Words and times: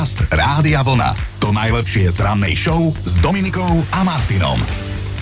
Podcast 0.00 0.32
Rádia 0.32 0.80
Vlna. 0.80 1.12
To 1.44 1.52
najlepšie 1.52 2.08
z 2.08 2.24
rannej 2.24 2.56
show 2.56 2.88
s 3.04 3.20
Dominikou 3.20 3.84
a 3.92 4.00
Martinom. 4.00 4.56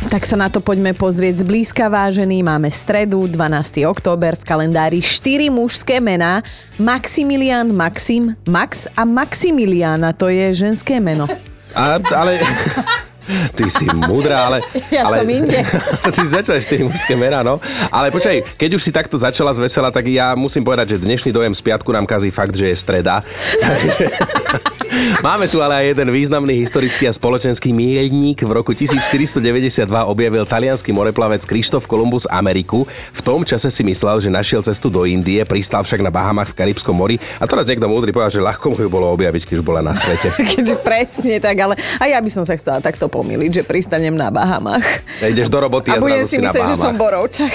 Tak 0.07 0.23
sa 0.23 0.39
na 0.39 0.47
to 0.47 0.63
poďme 0.63 0.95
pozrieť 0.95 1.43
zblízka, 1.43 1.91
vážený. 1.91 2.47
Máme 2.47 2.71
stredu, 2.71 3.27
12. 3.27 3.83
október, 3.91 4.39
v 4.39 4.47
kalendári 4.47 5.03
4 5.03 5.51
mužské 5.51 5.99
mená. 5.99 6.47
Maximilian, 6.79 7.75
Maxim, 7.75 8.39
Max 8.47 8.87
a 8.95 9.03
Maximiliana, 9.03 10.15
to 10.15 10.31
je 10.31 10.55
ženské 10.55 11.03
meno. 11.03 11.27
A, 11.75 11.99
ale... 12.15 12.39
Ty 13.29 13.65
si 13.69 13.85
múdra, 13.93 14.49
ale... 14.49 14.59
Ja 14.89 15.05
ale, 15.05 15.21
som 15.21 15.29
inde. 15.29 15.61
ty 16.17 16.23
začala 16.25 16.65
tie 16.65 16.81
mužské 16.81 17.13
mená, 17.13 17.45
no. 17.45 17.61
Ale 17.93 18.09
počkaj, 18.09 18.57
keď 18.57 18.71
už 18.79 18.83
si 18.83 18.91
takto 18.91 19.21
začala 19.21 19.53
z 19.53 19.61
vesela, 19.61 19.93
tak 19.93 20.09
ja 20.09 20.33
musím 20.33 20.65
povedať, 20.65 20.97
že 20.97 21.05
dnešný 21.05 21.31
dojem 21.31 21.53
z 21.53 21.61
piatku 21.61 21.93
nám 21.93 22.09
kazí 22.09 22.33
fakt, 22.33 22.57
že 22.57 22.73
je 22.73 22.77
streda. 22.77 23.21
Máme 25.19 25.45
tu 25.51 25.61
ale 25.61 25.85
aj 25.85 25.85
jeden 25.95 26.09
významný 26.11 26.55
historický 26.59 27.11
a 27.11 27.13
spoločenský 27.13 27.71
míľnik. 27.75 28.43
V 28.43 28.51
roku 28.51 28.73
1492 28.73 29.85
objavil 30.09 30.45
talianský 30.49 30.91
moreplavec 30.95 31.45
Krištof 31.45 31.85
Kolumbus 31.85 32.25
Ameriku. 32.31 32.89
V 33.13 33.21
tom 33.21 33.45
čase 33.45 33.69
si 33.69 33.83
myslel, 33.85 34.23
že 34.23 34.33
našiel 34.33 34.65
cestu 34.65 34.89
do 34.89 35.05
Indie, 35.05 35.45
pristal 35.45 35.85
však 35.85 36.01
na 36.01 36.09
Bahamach 36.09 36.51
v 36.51 36.57
Karibskom 36.57 36.97
mori. 36.97 37.21
A 37.39 37.45
teraz 37.45 37.69
niekto 37.69 37.91
múdry 37.91 38.11
povedal, 38.15 38.33
že 38.33 38.43
ľahko 38.43 38.75
mu 38.75 38.79
ju 38.81 38.89
bolo 38.89 39.13
objaviť, 39.13 39.43
keď 39.45 39.55
už 39.61 39.65
bola 39.65 39.85
na 39.85 39.93
svete. 39.93 40.33
Keďže 40.57 40.77
presne 40.81 41.37
tak, 41.39 41.57
ale 41.61 41.75
aj 42.01 42.09
ja 42.09 42.19
by 42.23 42.31
som 42.33 42.45
sa 42.49 42.57
chcela 42.57 42.79
takto 42.81 43.11
pomýliť, 43.19 43.51
že 43.51 43.63
pristanem 43.67 44.15
na 44.15 44.31
Bahamach. 44.31 44.87
Ja 45.19 45.27
ideš 45.27 45.51
do 45.51 45.59
roboty 45.59 45.91
a, 45.91 45.99
A 45.99 46.03
budem 46.03 46.23
si 46.23 46.39
si 46.39 46.43
myslieť, 46.43 46.65
že 46.73 46.77
som. 46.79 46.95
Borovčak. 46.95 47.51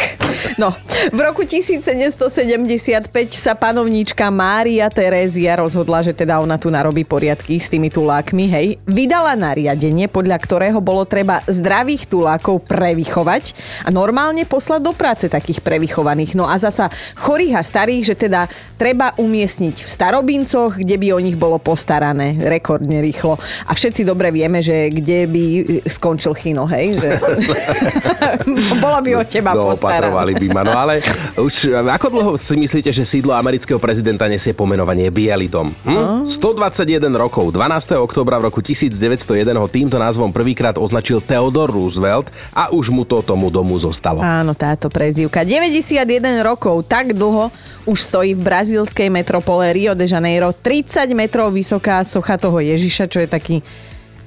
No, 0.60 0.76
v 1.12 1.20
roku 1.20 1.44
1775 1.44 3.10
sa 3.34 3.54
panovníčka 3.58 4.28
Mária 4.30 4.88
Terézia 4.92 5.58
rozhodla, 5.58 6.04
že 6.04 6.14
teda 6.16 6.40
ona 6.40 6.60
tu 6.60 6.70
narobí 6.70 7.04
poriadky 7.08 7.58
s 7.58 7.68
tými 7.72 7.90
tulákmi, 7.90 8.46
hej. 8.48 8.68
Vydala 8.88 9.34
nariadenie, 9.36 10.08
podľa 10.08 10.38
ktorého 10.40 10.80
bolo 10.84 11.04
treba 11.08 11.42
zdravých 11.48 12.08
tulákov 12.08 12.64
prevychovať 12.68 13.56
a 13.88 13.90
normálne 13.90 14.44
poslať 14.48 14.82
do 14.84 14.94
práce 14.94 15.26
takých 15.28 15.64
prevychovaných. 15.64 16.36
No 16.38 16.48
a 16.48 16.60
zasa 16.60 16.92
chorých 17.18 17.60
a 17.60 17.64
starých, 17.64 18.14
že 18.14 18.16
teda 18.16 18.48
treba 18.78 19.16
umiestniť 19.18 19.86
v 19.86 19.90
starobincoch, 19.90 20.80
kde 20.80 20.96
by 21.00 21.08
o 21.16 21.20
nich 21.24 21.38
bolo 21.40 21.58
postarané 21.60 22.36
rekordne 22.40 23.00
rýchlo. 23.00 23.40
A 23.68 23.72
všetci 23.74 24.04
dobre 24.04 24.30
vieme, 24.30 24.60
že 24.60 24.92
kde 24.92 25.26
by 25.28 25.46
skončil 25.88 26.36
chino, 26.36 26.68
hej. 26.68 27.00
Že... 27.00 27.10
Bola 28.84 29.00
by 29.02 29.12
od 29.16 29.28
teba 29.28 29.52
No, 29.54 29.72
postaraná. 29.74 30.33
Opatrovali 30.34 30.42
by 30.42 30.48
ma. 30.54 30.62
No 30.66 30.74
ale 30.74 30.94
už 31.38 31.56
ako 31.78 32.08
dlho 32.10 32.32
si 32.38 32.56
myslíte, 32.58 32.90
že 32.90 33.06
sídlo 33.06 33.38
amerického 33.38 33.78
prezidenta 33.78 34.26
nesie 34.26 34.52
pomenovanie 34.56 35.14
Bielý 35.14 35.48
dom? 35.48 35.72
Hm? 35.86 36.26
121 36.26 37.14
rokov. 37.14 37.54
12. 37.54 38.00
októbra 38.02 38.42
v 38.42 38.50
roku 38.50 38.60
1901 38.66 39.30
ho 39.54 39.68
týmto 39.70 39.98
názvom 40.02 40.34
prvýkrát 40.34 40.76
označil 40.80 41.22
Theodore 41.22 41.72
Roosevelt 41.72 42.34
a 42.54 42.74
už 42.74 42.90
mu 42.90 43.04
to 43.06 43.22
tomu 43.22 43.54
domu 43.54 43.78
zostalo. 43.78 44.24
Áno, 44.24 44.58
táto 44.58 44.90
prezývka. 44.90 45.46
91 45.46 46.42
rokov, 46.42 46.88
tak 46.90 47.14
dlho 47.14 47.54
už 47.84 48.00
stojí 48.00 48.32
v 48.32 48.42
brazílskej 48.42 49.12
metropole 49.12 49.68
Rio 49.76 49.92
de 49.92 50.08
Janeiro 50.08 50.56
30 50.56 51.12
metrov 51.12 51.52
vysoká 51.52 52.00
socha 52.08 52.40
toho 52.40 52.64
Ježiša, 52.64 53.12
čo 53.12 53.20
je 53.20 53.28
taký 53.28 53.58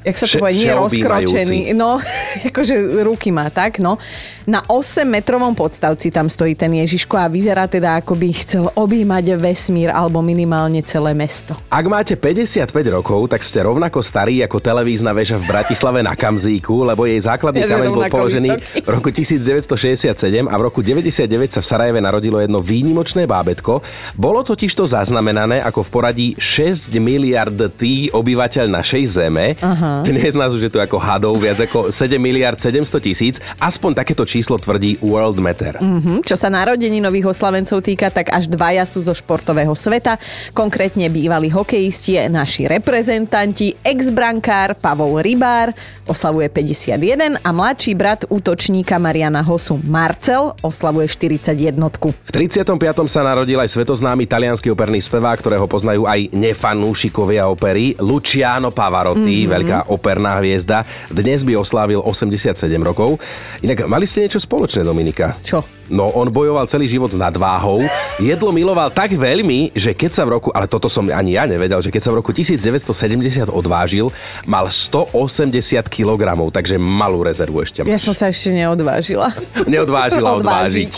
jak 0.07 0.17
sa 0.17 0.27
to 0.31 0.39
povie, 0.39 0.63
nie 0.63 0.71
rozkročený. 0.71 1.59
No, 1.75 1.99
akože 2.55 3.03
ruky 3.03 3.35
má 3.35 3.51
tak, 3.51 3.83
no. 3.83 3.99
Na 4.47 4.63
8 4.63 5.03
metrovom 5.03 5.59
podstavci 5.59 6.15
tam 6.15 6.31
stojí 6.31 6.55
ten 6.55 6.71
Ježiško 6.71 7.19
a 7.19 7.27
vyzerá 7.27 7.67
teda, 7.67 7.99
ako 7.99 8.15
by 8.15 8.29
chcel 8.47 8.65
objímať 8.79 9.35
vesmír 9.35 9.91
alebo 9.91 10.23
minimálne 10.23 10.79
celé 10.87 11.19
mesto. 11.19 11.59
Ak 11.67 11.83
máte 11.91 12.15
55 12.15 12.71
rokov, 12.95 13.27
tak 13.27 13.43
ste 13.43 13.67
rovnako 13.67 13.99
starí 14.07 14.47
ako 14.47 14.63
televízna 14.63 15.11
väža 15.11 15.35
v 15.43 15.51
Bratislave 15.51 15.99
na 16.07 16.15
Kamzíku, 16.15 16.87
lebo 16.87 17.11
jej 17.11 17.19
základný 17.19 17.67
Ja, 17.67 17.75
kameň 17.75 17.91
bol 17.91 18.07
položený 18.07 18.49
vysoký. 18.55 18.87
v 18.87 18.89
roku 18.95 19.09
1967 19.11 20.47
a 20.47 20.55
v 20.55 20.63
roku 20.63 20.79
99 20.79 21.27
sa 21.51 21.59
v 21.59 21.67
Sarajeve 21.67 21.99
narodilo 21.99 22.39
jedno 22.39 22.63
výnimočné 22.63 23.27
bábetko. 23.27 23.83
Bolo 24.15 24.47
totiž 24.47 24.71
to 24.79 24.87
zaznamenané 24.87 25.59
ako 25.67 25.83
v 25.83 25.89
poradí 25.91 26.29
6 26.39 26.95
miliard 27.03 27.59
tý 27.75 28.15
obyvateľ 28.15 28.71
našej 28.71 29.03
zeme. 29.11 29.59
Aha. 29.59 29.96
Dnes 30.03 30.35
nás 30.37 30.53
už 30.53 30.69
je 30.69 30.73
to 30.73 30.83
ako 30.83 30.99
hadov 31.01 31.39
viac 31.41 31.63
ako 31.63 31.89
7 31.95 32.19
miliard 32.21 32.59
700 32.59 33.01
tisíc. 33.01 33.35
Aspoň 33.63 34.03
takéto 34.03 34.27
číslo 34.29 34.61
tvrdí 34.61 35.01
World 35.01 35.41
Matter. 35.41 35.79
Hm, 35.79 36.27
Čo 36.27 36.37
sa 36.37 36.53
narodení 36.53 37.01
nových 37.01 37.33
oslavencov 37.33 37.81
týka, 37.81 38.11
tak 38.13 38.35
až 38.35 38.51
dvaja 38.51 38.85
sú 38.85 39.01
zo 39.01 39.15
športového 39.15 39.73
sveta. 39.73 40.19
Konkrétne 40.53 41.07
bývalí 41.09 41.49
hokejisti, 41.49 42.19
naši 42.27 42.67
reprezentanti, 42.67 43.79
ex-brankár 43.81 44.75
Pavol 44.77 45.23
Rybár 45.23 45.73
oslavuje 46.07 46.47
51 46.49 47.43
a 47.43 47.51
mladší 47.51 47.93
brat 47.99 48.25
útočníka 48.31 48.97
Mariana 49.03 49.43
Hosu 49.43 49.79
Marcel 49.83 50.55
oslavuje 50.63 51.11
41. 51.11 51.75
V 52.07 52.31
35. 52.31 52.79
sa 53.11 53.27
narodil 53.27 53.59
aj 53.59 53.75
svetoznámy 53.75 54.31
talianský 54.31 54.71
operný 54.71 55.03
spevák, 55.03 55.39
ktorého 55.43 55.67
poznajú 55.67 56.07
aj 56.07 56.31
nefanúšikovia 56.33 57.51
opery, 57.51 57.99
Luciano 57.99 58.71
Pavarotti, 58.71 59.45
mm-hmm. 59.45 59.53
veľká 59.53 59.79
operná 59.87 60.39
hviezda. 60.43 60.87
Dnes 61.11 61.43
by 61.43 61.59
oslávil 61.59 62.03
87 62.03 62.59
rokov. 62.83 63.19
Inak 63.63 63.87
mali 63.87 64.05
ste 64.07 64.27
niečo 64.27 64.43
spoločné, 64.43 64.83
Dominika? 64.83 65.39
Čo? 65.43 65.76
No, 65.87 66.11
on 66.19 66.27
bojoval 66.35 66.67
celý 66.67 66.91
život 66.91 67.15
s 67.15 67.19
nadváhou, 67.19 67.87
jedlo 68.19 68.51
miloval 68.51 68.91
tak 68.91 69.15
veľmi, 69.15 69.71
že 69.71 69.95
keď 69.95 70.11
sa 70.11 70.23
v 70.27 70.39
roku, 70.39 70.51
ale 70.51 70.67
toto 70.67 70.91
som 70.91 71.07
ani 71.07 71.39
ja 71.39 71.47
nevedel, 71.47 71.79
že 71.79 71.95
keď 71.95 72.03
sa 72.03 72.11
v 72.11 72.19
roku 72.19 72.35
1970 72.35 73.47
odvážil, 73.47 74.11
mal 74.51 74.67
180 74.67 75.87
kg, 75.87 76.51
takže 76.51 76.75
malú 76.75 77.23
rezervu 77.23 77.63
ešte 77.63 77.87
Ja 77.87 77.95
máš. 77.95 78.03
som 78.03 78.15
sa 78.19 78.35
ešte 78.35 78.51
neodvážila. 78.51 79.31
Neodvážila 79.71 80.35
odvážiť. 80.43 80.93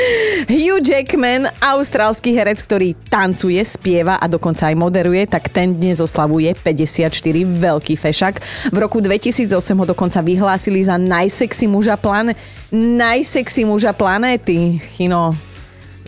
Hugh 0.50 0.82
Jackman, 0.82 1.46
austrálsky 1.62 2.34
herec, 2.34 2.58
ktorý 2.58 2.98
tancuje, 3.06 3.62
spieva 3.62 4.18
a 4.18 4.26
dokonca 4.26 4.66
aj 4.66 4.74
moderuje, 4.74 5.22
tak 5.30 5.46
ten 5.50 5.78
dnes 5.78 6.02
oslavuje 6.02 6.50
54, 6.58 7.10
veľký 7.46 7.94
fešak. 7.94 8.42
V 8.74 8.76
roku 8.82 8.98
2008 8.98 9.46
ho 9.54 9.86
dokonca 9.86 10.18
vyhlásili 10.18 10.82
za 10.82 10.98
najsexy 10.98 11.70
muža 11.70 11.94
plán... 11.94 12.34
najsexy 12.74 13.62
muža 13.62 13.94
planéty. 14.24 14.80
Chino, 14.96 15.36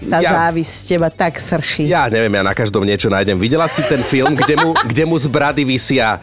tá 0.09 0.25
Ja- 0.25 0.49
závisť 0.49 0.73
teba 0.89 1.09
tak 1.13 1.37
srší. 1.37 1.85
Ja 1.85 2.09
neviem, 2.09 2.33
ja 2.33 2.41
na 2.41 2.57
každom 2.57 2.81
niečo 2.81 3.13
nájdem. 3.13 3.37
Videla 3.37 3.69
si 3.69 3.85
ten 3.85 4.01
film, 4.01 4.33
kde 4.33 4.57
mu, 4.57 4.73
kde 4.73 5.05
mu 5.05 5.21
z 5.21 5.29
brady 5.29 5.69
vysia, 5.69 6.17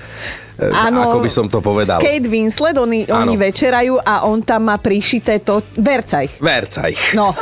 e, 0.58 0.74
ako 0.74 1.22
by 1.22 1.30
som 1.30 1.46
to 1.46 1.62
povedal. 1.62 2.02
Kate 2.02 2.26
Winslet, 2.26 2.74
oni, 2.78 3.06
oni 3.06 3.38
Áno. 3.38 3.42
večerajú 3.42 4.02
a 4.02 4.26
on 4.26 4.42
tam 4.42 4.74
má 4.74 4.82
prišité 4.82 5.38
to... 5.46 5.62
Vercaj. 5.78 6.42
Verca 6.42 6.90
ich. 6.90 7.14
No, 7.14 7.34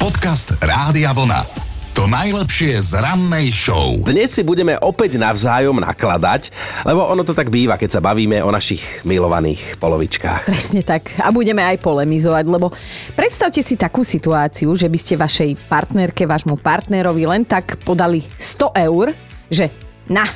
Podcast 0.00 0.56
Rádia 0.60 1.12
Vlna. 1.12 1.69
To 1.98 2.06
najlepšie 2.06 2.78
z 2.86 3.02
rannej 3.02 3.50
show. 3.50 3.98
Dnes 4.06 4.30
si 4.30 4.46
budeme 4.46 4.78
opäť 4.78 5.18
navzájom 5.18 5.82
nakladať, 5.82 6.54
lebo 6.86 7.02
ono 7.02 7.26
to 7.26 7.34
tak 7.34 7.50
býva, 7.50 7.74
keď 7.74 7.98
sa 7.98 8.00
bavíme 8.00 8.38
o 8.46 8.50
našich 8.54 9.02
milovaných 9.02 9.74
polovičkách. 9.82 10.46
Presne 10.46 10.86
tak. 10.86 11.10
A 11.18 11.34
budeme 11.34 11.66
aj 11.66 11.82
polemizovať, 11.82 12.44
lebo 12.46 12.70
predstavte 13.18 13.58
si 13.66 13.74
takú 13.74 14.06
situáciu, 14.06 14.70
že 14.78 14.86
by 14.86 14.98
ste 15.02 15.18
vašej 15.18 15.50
partnerke, 15.66 16.30
vášmu 16.30 16.62
partnerovi 16.62 17.26
len 17.26 17.42
tak 17.42 17.82
podali 17.82 18.22
100 18.38 18.86
eur, 18.86 19.10
že 19.50 19.74
na, 20.06 20.30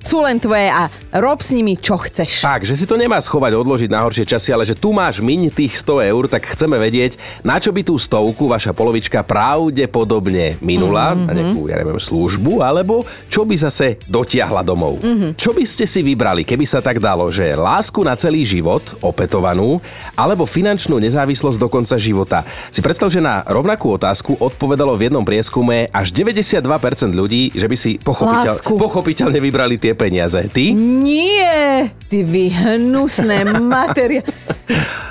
sú 0.00 0.24
len 0.24 0.40
tvoje 0.40 0.72
a 0.72 0.88
rob 1.20 1.44
s 1.44 1.52
nimi, 1.52 1.76
čo 1.76 2.00
chceš. 2.00 2.40
Tak, 2.40 2.64
že 2.64 2.72
si 2.72 2.88
to 2.88 2.96
nemá 2.96 3.20
schovať, 3.20 3.52
odložiť 3.52 3.90
na 3.92 4.00
horšie 4.00 4.24
časy, 4.24 4.50
ale 4.50 4.64
že 4.64 4.72
tu 4.72 4.96
máš 4.96 5.20
miň 5.20 5.52
tých 5.52 5.76
100 5.76 6.08
eur, 6.08 6.24
tak 6.26 6.48
chceme 6.56 6.80
vedieť, 6.80 7.20
na 7.44 7.60
čo 7.60 7.68
by 7.68 7.84
tú 7.84 8.00
stovku 8.00 8.48
vaša 8.48 8.72
polovička 8.72 9.20
pravdepodobne 9.20 10.56
minula, 10.64 11.12
mm-hmm. 11.12 11.26
na 11.28 11.32
nejakú, 11.36 11.60
ja 11.68 11.76
neviem, 11.76 12.00
službu, 12.00 12.64
alebo 12.64 13.04
čo 13.28 13.44
by 13.44 13.54
zase 13.60 14.00
dotiahla 14.08 14.64
domov. 14.64 15.04
Mm-hmm. 15.04 15.36
Čo 15.36 15.52
by 15.52 15.64
ste 15.68 15.84
si 15.84 16.00
vybrali, 16.00 16.48
keby 16.48 16.64
sa 16.64 16.80
tak 16.80 16.96
dalo, 16.96 17.28
že 17.28 17.52
lásku 17.52 18.00
na 18.00 18.16
celý 18.16 18.48
život, 18.48 18.96
opetovanú, 19.04 19.84
alebo 20.16 20.48
finančnú 20.48 20.96
nezávislosť 20.96 21.60
do 21.60 21.68
konca 21.68 22.00
života. 22.00 22.42
Si 22.72 22.80
predstav, 22.80 23.12
že 23.12 23.20
na 23.20 23.44
rovnakú 23.44 23.92
otázku 24.00 24.40
odpovedalo 24.40 24.96
v 24.96 25.12
jednom 25.12 25.24
prieskume 25.26 25.92
až 25.92 26.08
92% 26.16 26.64
ľudí, 27.12 27.52
že 27.52 27.68
by 27.68 27.76
si 27.76 28.00
pochopiteľ, 28.00 28.64
pochopiteľne 28.64 29.38
vybrali 29.42 29.76
tie 29.76 29.89
peniaze. 29.94 30.48
Ty? 30.52 30.72
Nie, 30.74 31.90
ty 32.08 32.24
vy 32.24 32.48
hnusné 32.50 33.44
materia. 33.72 34.22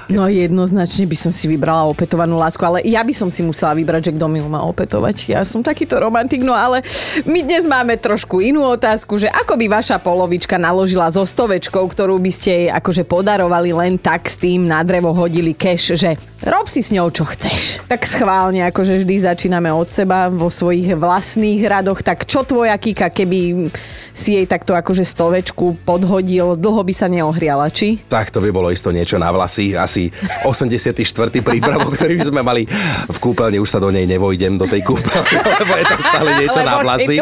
No 0.09 0.25
jednoznačne 0.25 1.05
by 1.05 1.13
som 1.13 1.29
si 1.29 1.45
vybrala 1.45 1.85
opetovanú 1.85 2.41
lásku, 2.41 2.57
ale 2.65 2.81
ja 2.81 3.05
by 3.05 3.13
som 3.13 3.29
si 3.29 3.45
musela 3.45 3.77
vybrať, 3.77 4.09
že 4.09 4.15
kto 4.17 4.25
mi 4.25 4.41
má 4.41 4.65
opetovať. 4.65 5.37
Ja 5.37 5.45
som 5.45 5.61
takýto 5.61 6.01
romantik, 6.01 6.41
no 6.41 6.57
ale 6.57 6.81
my 7.29 7.45
dnes 7.45 7.69
máme 7.69 7.93
trošku 7.93 8.41
inú 8.41 8.65
otázku, 8.65 9.21
že 9.21 9.29
ako 9.29 9.53
by 9.53 9.69
vaša 9.69 10.01
polovička 10.01 10.57
naložila 10.57 11.13
so 11.13 11.21
stovečkou, 11.21 11.85
ktorú 11.85 12.17
by 12.17 12.31
ste 12.33 12.49
jej 12.49 12.67
akože 12.73 13.05
podarovali 13.05 13.69
len 13.69 14.01
tak 14.01 14.25
s 14.25 14.41
tým 14.41 14.65
na 14.65 14.81
drevo 14.81 15.13
hodili 15.13 15.53
cash, 15.53 15.93
že 15.93 16.17
rob 16.41 16.65
si 16.65 16.81
s 16.81 16.89
ňou 16.89 17.13
čo 17.13 17.29
chceš. 17.29 17.77
Tak 17.85 18.01
schválne, 18.09 18.65
akože 18.65 19.05
vždy 19.05 19.29
začíname 19.29 19.69
od 19.69 19.93
seba 19.93 20.25
vo 20.33 20.49
svojich 20.49 20.97
vlastných 20.97 21.61
radoch, 21.69 22.01
tak 22.01 22.25
čo 22.25 22.41
tvoja 22.41 22.73
Kika, 22.81 23.13
keby 23.13 23.69
si 24.09 24.35
jej 24.35 24.49
takto 24.49 24.73
akože 24.73 25.05
stovečku 25.05 25.85
podhodil, 25.85 26.57
dlho 26.57 26.81
by 26.81 26.93
sa 26.97 27.07
neohriala, 27.07 27.69
či? 27.71 28.01
Tak 28.09 28.33
to 28.33 28.41
by 28.41 28.49
bolo 28.51 28.73
isto 28.73 28.91
niečo 28.91 29.15
na 29.15 29.31
vlasy. 29.31 29.77
Asi 29.77 29.98
84. 30.47 31.03
prípravok, 31.43 31.99
ktorý 31.99 32.23
sme 32.23 32.39
mali 32.39 32.63
v 33.05 33.17
kúpeľni. 33.19 33.59
Už 33.59 33.67
sa 33.67 33.83
do 33.83 33.91
nej 33.91 34.07
nevojdem, 34.07 34.55
do 34.55 34.63
tej 34.63 34.87
kúpeľne, 34.87 35.39
lebo 35.59 35.73
je 35.75 35.85
tam 35.85 36.01
stále 36.01 36.29
niečo 36.39 36.59
lebo 36.63 36.69
na 36.71 36.75
vlasy. 36.79 37.15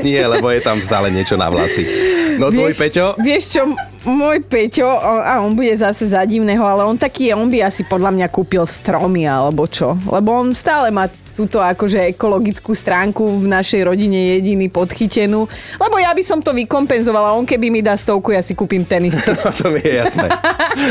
Nie, 0.00 0.22
lebo 0.24 0.46
je 0.48 0.60
tam 0.64 0.78
stále 0.80 1.12
niečo 1.12 1.36
na 1.36 1.52
vlasy. 1.52 1.84
No 2.40 2.48
tvoj 2.48 2.72
Peťo? 2.72 3.20
Vieš 3.20 3.44
čo, 3.52 3.62
môj 4.08 4.40
Peťo, 4.48 4.88
a 5.04 5.44
on 5.44 5.52
bude 5.52 5.76
zase 5.76 6.08
za 6.08 6.24
divného, 6.24 6.64
ale 6.64 6.88
on 6.88 6.96
taký, 6.96 7.36
on 7.36 7.52
by 7.52 7.68
asi 7.68 7.84
podľa 7.84 8.16
mňa 8.16 8.26
kúpil 8.32 8.64
stromy 8.64 9.28
alebo 9.28 9.68
čo. 9.68 9.98
Lebo 10.08 10.40
on 10.40 10.56
stále 10.56 10.88
má 10.88 11.10
túto 11.40 11.56
akože 11.56 12.12
ekologickú 12.12 12.76
stránku 12.76 13.40
v 13.40 13.48
našej 13.48 13.88
rodine 13.88 14.36
jediný 14.36 14.68
podchytenú. 14.68 15.48
Lebo 15.80 15.96
ja 15.96 16.12
by 16.12 16.20
som 16.20 16.44
to 16.44 16.52
vykompenzovala. 16.52 17.32
On 17.32 17.48
keby 17.48 17.72
mi 17.72 17.80
dá 17.80 17.96
stovku, 17.96 18.36
ja 18.36 18.44
si 18.44 18.52
kúpim 18.52 18.84
tenisky. 18.84 19.32
No, 19.40 19.56
to 19.56 19.72
mi 19.72 19.80
je 19.80 20.04
jasné. 20.04 20.28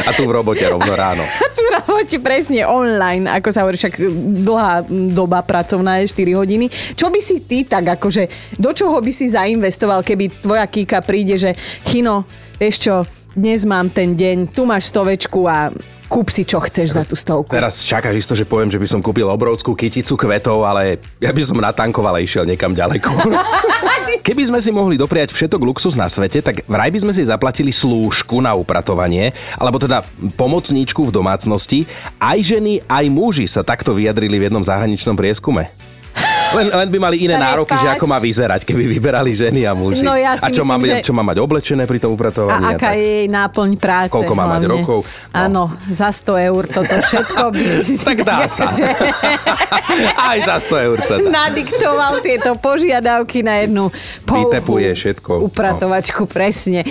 A 0.08 0.10
tu 0.16 0.26
v 0.26 0.32
robote 0.34 0.66
rovno 0.66 0.90
ráno. 0.98 1.22
A 1.46 1.48
tu 1.54 1.62
v 1.62 1.70
robote 1.70 2.18
presne 2.18 2.66
online, 2.66 3.30
ako 3.30 3.54
sa 3.54 3.62
hovorí, 3.62 3.78
však 3.78 4.02
dlhá 4.42 4.90
doba 5.14 5.46
pracovná 5.46 6.02
je 6.02 6.10
4 6.10 6.34
hodiny. 6.34 6.66
Čo 6.98 7.14
by 7.14 7.20
si 7.22 7.46
ty 7.46 7.62
tak 7.62 8.00
akože, 8.00 8.56
do 8.58 8.74
čoho 8.74 8.98
by 8.98 9.12
si 9.14 9.30
zainvestoval, 9.30 10.02
keby 10.02 10.42
tvoja 10.42 10.66
Kika 10.66 11.06
príde, 11.06 11.38
že 11.38 11.54
Chino, 11.86 12.26
vieš 12.58 12.90
čo, 12.90 12.96
dnes 13.38 13.62
mám 13.70 13.94
ten 13.94 14.18
deň, 14.18 14.50
tu 14.50 14.66
máš 14.66 14.90
stovečku 14.90 15.46
a 15.46 15.70
kúp 16.10 16.34
si 16.34 16.42
čo 16.44 16.58
chceš 16.58 16.98
za 16.98 17.06
tú 17.06 17.14
stovku. 17.14 17.54
Teraz 17.54 17.86
čakáš 17.86 18.26
isto, 18.26 18.34
že 18.34 18.50
poviem, 18.50 18.74
že 18.74 18.82
by 18.82 18.88
som 18.90 19.00
kúpil 19.00 19.30
obrovskú 19.30 19.78
kyticu 19.78 20.18
kvetov, 20.18 20.66
ale 20.66 20.98
ja 21.22 21.30
by 21.30 21.42
som 21.46 21.62
natankoval 21.62 22.18
a 22.18 22.24
išiel 22.26 22.50
niekam 22.50 22.74
ďaleko. 22.74 23.14
Keby 24.26 24.50
sme 24.50 24.60
si 24.60 24.74
mohli 24.74 24.98
dopriať 24.98 25.32
všetok 25.32 25.62
luxus 25.62 25.94
na 25.94 26.10
svete, 26.10 26.42
tak 26.42 26.66
vraj 26.66 26.90
by 26.90 27.00
sme 27.06 27.14
si 27.14 27.24
zaplatili 27.24 27.70
slúžku 27.70 28.42
na 28.42 28.58
upratovanie, 28.58 29.32
alebo 29.56 29.78
teda 29.80 30.04
pomocníčku 30.36 31.08
v 31.08 31.14
domácnosti. 31.14 31.86
Aj 32.18 32.36
ženy, 32.42 32.84
aj 32.90 33.06
muži 33.08 33.46
sa 33.46 33.62
takto 33.62 33.94
vyjadrili 33.94 34.42
v 34.42 34.46
jednom 34.50 34.66
zahraničnom 34.66 35.16
prieskume. 35.16 35.89
Len, 36.52 36.68
len 36.68 36.88
by 36.88 36.98
mali 37.00 37.18
iné 37.22 37.34
je 37.34 37.42
nároky, 37.42 37.74
že 37.74 37.86
fakt? 37.86 37.96
ako 37.96 38.06
má 38.06 38.18
vyzerať, 38.18 38.62
keby 38.64 38.84
vyberali 38.90 39.32
ženy 39.32 39.64
a 39.64 39.72
muži. 39.72 40.02
No 40.02 40.14
ja 40.14 40.34
a 40.34 40.42
si 40.42 40.52
čo, 40.52 40.62
myslím, 40.62 40.70
má, 40.72 40.78
že- 40.82 41.02
čo 41.02 41.12
má 41.12 41.24
mať 41.24 41.38
oblečené 41.40 41.84
pri 41.84 41.98
tom 41.98 42.12
upratovaní? 42.12 42.64
A 42.64 42.74
aká 42.74 42.90
tak. 42.90 42.96
je 42.96 43.06
jej 43.06 43.28
náplň 43.28 43.70
práce. 43.76 44.12
Koľko 44.12 44.34
má 44.34 44.46
mať 44.48 44.64
rokov? 44.66 45.00
No. 45.04 45.36
Áno, 45.36 45.64
za 45.88 46.10
100 46.10 46.48
eur 46.48 46.64
toto 46.66 46.94
všetko 46.96 47.44
by 47.50 47.64
si 47.86 47.96
Tak 47.96 48.18
dá 48.22 48.48
sa. 48.52 48.70
že 48.70 48.86
Aj 50.30 50.38
za 50.40 50.58
100 50.58 50.86
eur 50.86 50.98
sa 51.00 51.16
dá. 51.16 51.28
nadiktoval 51.28 52.20
tieto 52.20 52.56
požiadavky 52.56 53.40
na 53.40 53.62
jednu 53.62 53.94
pouhú 54.24 54.50
Vytepuje 54.50 54.90
všetko. 54.92 55.32
upratovačku, 55.44 56.26
presne. 56.26 56.82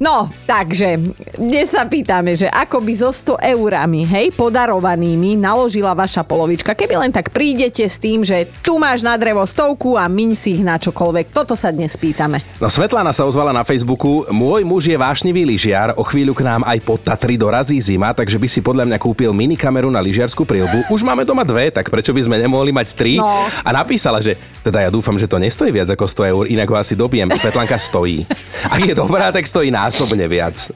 No, 0.00 0.32
takže 0.48 0.96
dnes 1.36 1.76
sa 1.76 1.84
pýtame, 1.84 2.32
že 2.32 2.48
ako 2.48 2.80
by 2.80 2.92
so 2.96 3.12
100 3.12 3.52
eurami, 3.52 4.08
hej, 4.08 4.32
podarovanými 4.32 5.36
naložila 5.36 5.92
vaša 5.92 6.24
polovička, 6.24 6.72
keby 6.72 7.04
len 7.04 7.12
tak 7.12 7.28
prídete 7.28 7.84
s 7.84 8.00
tým, 8.00 8.24
že 8.24 8.48
tu 8.64 8.80
máš 8.80 9.04
na 9.04 9.12
drevo 9.20 9.44
stovku 9.44 10.00
a 10.00 10.08
miň 10.08 10.30
si 10.32 10.56
ich 10.56 10.64
na 10.64 10.80
čokoľvek. 10.80 11.36
Toto 11.36 11.52
sa 11.52 11.68
dnes 11.68 12.00
pýtame. 12.00 12.40
No 12.56 12.72
Svetlana 12.72 13.12
sa 13.12 13.28
ozvala 13.28 13.52
na 13.52 13.60
Facebooku. 13.60 14.24
Môj 14.32 14.64
muž 14.64 14.88
je 14.88 14.96
vášnivý 14.96 15.44
lyžiar, 15.44 15.92
o 15.92 16.00
chvíľu 16.00 16.32
k 16.32 16.48
nám 16.48 16.64
aj 16.64 16.80
pod 16.80 17.04
Tatry 17.04 17.36
dorazí 17.36 17.76
zima, 17.76 18.16
takže 18.16 18.40
by 18.40 18.48
si 18.48 18.64
podľa 18.64 18.88
mňa 18.88 18.96
kúpil 18.96 19.36
minikameru 19.36 19.92
na 19.92 20.00
lyžiarsku 20.00 20.48
prilbu. 20.48 20.88
Už 20.88 21.04
máme 21.04 21.28
doma 21.28 21.44
dve, 21.44 21.68
tak 21.68 21.92
prečo 21.92 22.16
by 22.16 22.24
sme 22.24 22.40
nemohli 22.40 22.72
mať 22.72 22.96
tri? 22.96 23.20
No. 23.20 23.44
A 23.52 23.68
napísala, 23.68 24.24
že 24.24 24.40
teda 24.64 24.80
ja 24.80 24.88
dúfam, 24.88 25.20
že 25.20 25.28
to 25.28 25.36
nestojí 25.36 25.68
viac 25.68 25.92
ako 25.92 26.08
100 26.08 26.32
eur, 26.32 26.44
inak 26.48 26.72
ho 26.72 26.80
asi 26.80 26.96
dobijem. 26.96 27.28
Svetlanka 27.36 27.76
stojí. 27.76 28.24
Ak 28.64 28.80
je 28.80 28.96
dobrá, 28.96 29.28
tak 29.28 29.44
stojí 29.44 29.68
násobne 29.90 30.24
viac. 30.30 30.70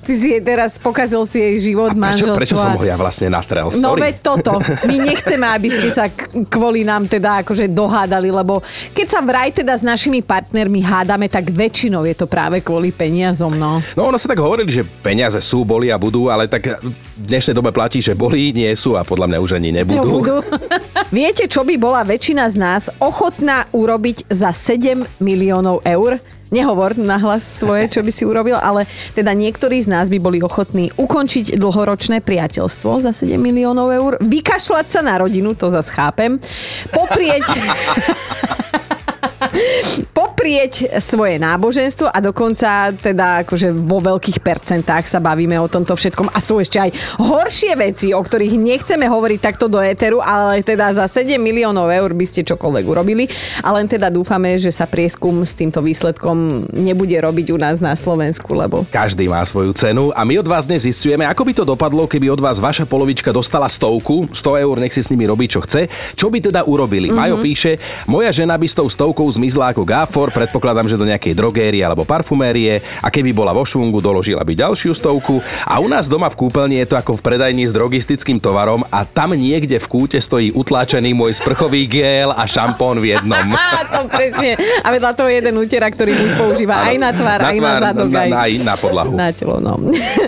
Ty 0.00 0.16
si 0.16 0.32
jej 0.32 0.40
teraz 0.40 0.80
pokazil 0.80 1.22
si 1.28 1.38
jej 1.38 1.70
život, 1.70 1.92
Prečo, 1.92 2.00
manželstvo. 2.02 2.40
prečo 2.40 2.56
som 2.56 2.72
ho 2.72 2.82
ja 2.82 2.96
vlastne 2.96 3.28
natrel? 3.28 3.68
No 3.78 3.92
Sorry. 3.94 4.00
veď 4.10 4.14
toto. 4.24 4.56
My 4.88 4.96
nechceme, 5.12 5.44
aby 5.44 5.68
ste 5.68 5.92
sa 5.92 6.08
kvôli 6.48 6.88
nám 6.88 7.04
teda 7.04 7.44
akože 7.44 7.68
dohádali, 7.68 8.32
lebo 8.32 8.64
keď 8.96 9.06
sa 9.06 9.20
vraj 9.20 9.52
teda 9.52 9.76
s 9.76 9.84
našimi 9.84 10.24
partnermi 10.24 10.80
hádame, 10.80 11.28
tak 11.28 11.52
väčšinou 11.52 12.08
je 12.08 12.16
to 12.16 12.24
práve 12.24 12.64
kvôli 12.64 12.90
peniazom, 12.90 13.52
no. 13.52 13.84
No 13.92 14.08
ono 14.08 14.16
sa 14.16 14.26
tak 14.26 14.40
hovorili, 14.40 14.72
že 14.72 14.88
peniaze 15.04 15.38
sú, 15.38 15.68
boli 15.68 15.92
a 15.92 16.00
budú, 16.00 16.32
ale 16.32 16.48
tak 16.48 16.80
v 16.80 16.90
dnešnej 17.20 17.52
dobe 17.52 17.68
platí, 17.68 18.00
že 18.00 18.16
boli, 18.16 18.56
nie 18.56 18.72
sú 18.72 18.96
a 18.96 19.04
podľa 19.04 19.36
mňa 19.36 19.38
už 19.38 19.60
ani 19.60 19.68
nebudú. 19.70 20.24
Budú. 20.24 20.36
Viete, 21.10 21.50
čo 21.50 21.66
by 21.66 21.74
bola 21.74 22.06
väčšina 22.06 22.46
z 22.46 22.54
nás 22.54 22.86
ochotná 23.02 23.66
urobiť 23.74 24.30
za 24.30 24.54
7 24.54 25.18
miliónov 25.18 25.82
eur? 25.82 26.22
Nehovor 26.54 26.94
nahlas 26.94 27.42
svoje, 27.42 27.90
čo 27.90 28.06
by 28.06 28.14
si 28.14 28.22
urobil, 28.22 28.54
ale 28.54 28.86
teda 29.18 29.34
niektorí 29.34 29.82
z 29.82 29.90
nás 29.90 30.06
by 30.06 30.22
boli 30.22 30.38
ochotní 30.38 30.94
ukončiť 30.94 31.58
dlhoročné 31.58 32.22
priateľstvo 32.22 33.02
za 33.02 33.10
7 33.10 33.42
miliónov 33.42 33.90
eur, 33.90 34.12
vykašľať 34.22 34.86
sa 34.86 35.02
na 35.02 35.18
rodinu, 35.18 35.58
to 35.58 35.66
zase 35.66 35.90
chápem, 35.90 36.38
poprieť... 36.94 37.46
poprieť 40.10 41.00
svoje 41.04 41.36
náboženstvo 41.36 42.08
a 42.08 42.18
dokonca 42.22 42.94
teda 42.96 43.44
akože 43.44 43.72
vo 43.76 44.00
veľkých 44.00 44.40
percentách 44.40 45.04
sa 45.04 45.20
bavíme 45.20 45.58
o 45.60 45.68
tomto 45.68 45.92
všetkom 45.92 46.32
a 46.32 46.38
sú 46.40 46.62
ešte 46.62 46.80
aj 46.80 46.90
horšie 47.20 47.72
veci, 47.76 48.08
o 48.16 48.20
ktorých 48.20 48.56
nechceme 48.56 49.04
hovoriť 49.04 49.40
takto 49.40 49.68
do 49.68 49.78
éteru, 49.82 50.24
ale 50.24 50.64
teda 50.64 50.96
za 50.96 51.06
7 51.06 51.36
miliónov 51.36 51.92
eur 51.92 52.10
by 52.16 52.26
ste 52.26 52.46
čokoľvek 52.46 52.84
urobili 52.88 53.24
a 53.60 53.68
len 53.76 53.84
teda 53.84 54.08
dúfame, 54.08 54.56
že 54.56 54.72
sa 54.72 54.88
prieskum 54.88 55.44
s 55.44 55.52
týmto 55.52 55.84
výsledkom 55.84 56.68
nebude 56.72 57.16
robiť 57.20 57.52
u 57.52 57.58
nás 57.60 57.78
na 57.84 57.92
Slovensku, 57.92 58.56
lebo 58.56 58.88
Každý 58.88 59.28
má 59.28 59.44
svoju 59.44 59.76
cenu 59.76 60.10
a 60.16 60.24
my 60.24 60.40
od 60.40 60.48
vás 60.48 60.64
dnes 60.64 60.88
zistujeme, 60.88 61.28
ako 61.28 61.42
by 61.46 61.52
to 61.52 61.64
dopadlo, 61.68 62.08
keby 62.08 62.32
od 62.32 62.40
vás 62.40 62.58
vaša 62.58 62.88
polovička 62.88 63.30
dostala 63.30 63.68
stovku, 63.68 64.26
100 64.32 64.64
eur, 64.64 64.76
nech 64.80 64.94
si 64.94 65.04
s 65.04 65.12
nimi 65.12 65.28
robí, 65.28 65.46
čo 65.46 65.60
chce. 65.62 65.86
Čo 66.16 66.32
by 66.32 66.38
teda 66.40 66.64
urobili? 66.64 67.12
Mm-hmm. 67.12 67.20
Majo 67.20 67.36
píše, 67.44 67.76
moja 68.08 68.32
žena 68.32 68.56
by 68.56 68.66
s 68.66 68.74
tou 68.74 68.88
stovkou 68.88 69.28
zmizla 69.40 69.72
ako 69.72 69.88
gáfor, 69.88 70.28
predpokladám, 70.28 70.84
že 70.84 71.00
do 71.00 71.08
nejakej 71.08 71.32
drogérie 71.32 71.80
alebo 71.80 72.04
parfumérie 72.04 72.84
a 73.00 73.08
keby 73.08 73.32
bola 73.32 73.56
vo 73.56 73.64
švungu, 73.64 74.04
doložila 74.04 74.44
by 74.44 74.52
ďalšiu 74.52 74.92
stovku 74.92 75.40
a 75.64 75.80
u 75.80 75.88
nás 75.88 76.12
doma 76.12 76.28
v 76.28 76.36
kúpeľni 76.36 76.76
je 76.84 76.92
to 76.92 77.00
ako 77.00 77.16
v 77.16 77.24
predajni 77.24 77.64
s 77.64 77.72
drogistickým 77.72 78.36
tovarom 78.36 78.84
a 78.92 79.08
tam 79.08 79.32
niekde 79.32 79.80
v 79.80 79.86
kúte 79.88 80.20
stojí 80.20 80.52
utláčený 80.52 81.16
môj 81.16 81.40
sprchový 81.40 81.88
gel 81.88 82.36
a 82.36 82.44
šampón 82.44 83.00
v 83.00 83.16
jednom. 83.16 83.48
To 83.90 84.06
presne. 84.06 84.54
A 84.86 84.92
vedľa 84.94 85.12
toho 85.18 85.28
jeden 85.32 85.54
útera, 85.58 85.90
ktorý 85.90 86.14
muž 86.14 86.32
používa 86.38 86.84
aj 86.84 86.96
na 87.00 87.10
tvár, 87.10 87.40
aj 87.42 87.58
na 87.58 87.72
zadok, 87.80 88.08
na, 88.12 88.20
aj 88.22 88.30
na, 88.30 88.38
aj 88.38 88.52
na 88.60 88.74
podlahu. 88.78 89.10
Na 89.16 89.28
telo, 89.34 89.56
no. 89.58 89.72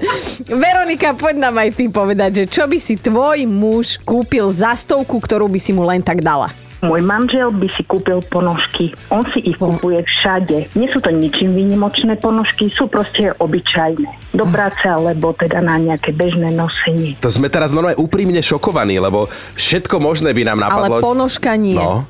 Veronika, 0.67 1.15
poď 1.15 1.37
nám 1.47 1.63
aj 1.63 1.71
ty 1.79 1.87
povedať, 1.87 2.31
že 2.43 2.45
čo 2.51 2.65
by 2.67 2.79
si 2.83 2.99
tvoj 2.99 3.47
muž 3.47 4.03
kúpil 4.03 4.51
za 4.51 4.75
stovku, 4.75 5.21
ktorú 5.23 5.47
by 5.47 5.61
si 5.63 5.71
mu 5.71 5.87
len 5.87 6.03
tak 6.03 6.25
dala? 6.25 6.62
Môj 6.89 6.99
manžel 7.07 7.55
by 7.55 7.71
si 7.71 7.87
kúpil 7.87 8.19
ponožky. 8.27 8.91
On 9.07 9.23
si 9.31 9.39
ich 9.47 9.55
kupuje 9.55 10.03
všade. 10.03 10.75
Nie 10.75 10.91
sú 10.91 10.99
to 10.99 11.15
ničím 11.15 11.55
výnimočné 11.55 12.19
ponožky, 12.19 12.67
sú 12.75 12.91
proste 12.91 13.31
obyčajné. 13.39 14.35
Do 14.35 14.43
práce 14.51 14.83
alebo 14.91 15.31
teda 15.31 15.63
na 15.63 15.79
nejaké 15.79 16.11
bežné 16.11 16.51
nosenie. 16.51 17.15
To 17.23 17.31
sme 17.31 17.47
teraz 17.47 17.71
normálne 17.71 18.03
úprimne 18.03 18.43
šokovaní, 18.43 18.99
lebo 18.99 19.31
všetko 19.55 20.03
možné 20.03 20.35
by 20.35 20.43
nám 20.43 20.59
napadlo. 20.59 20.99
Ale 20.99 21.07
ponožka 21.07 21.55
nie. 21.55 21.79
No. 21.79 22.03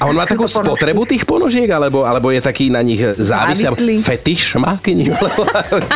A 0.00 0.08
on 0.08 0.16
má 0.16 0.24
takú 0.24 0.48
spotrebu 0.48 1.04
tých 1.04 1.28
ponožiek, 1.28 1.68
alebo, 1.68 2.08
alebo 2.08 2.32
je 2.32 2.40
taký 2.40 2.72
na 2.72 2.80
nich 2.80 3.04
závislý? 3.04 3.76
Závislý. 3.76 3.94
Fetiš 4.00 4.56
má 4.56 4.80
k 4.80 4.96
ním? 4.96 5.12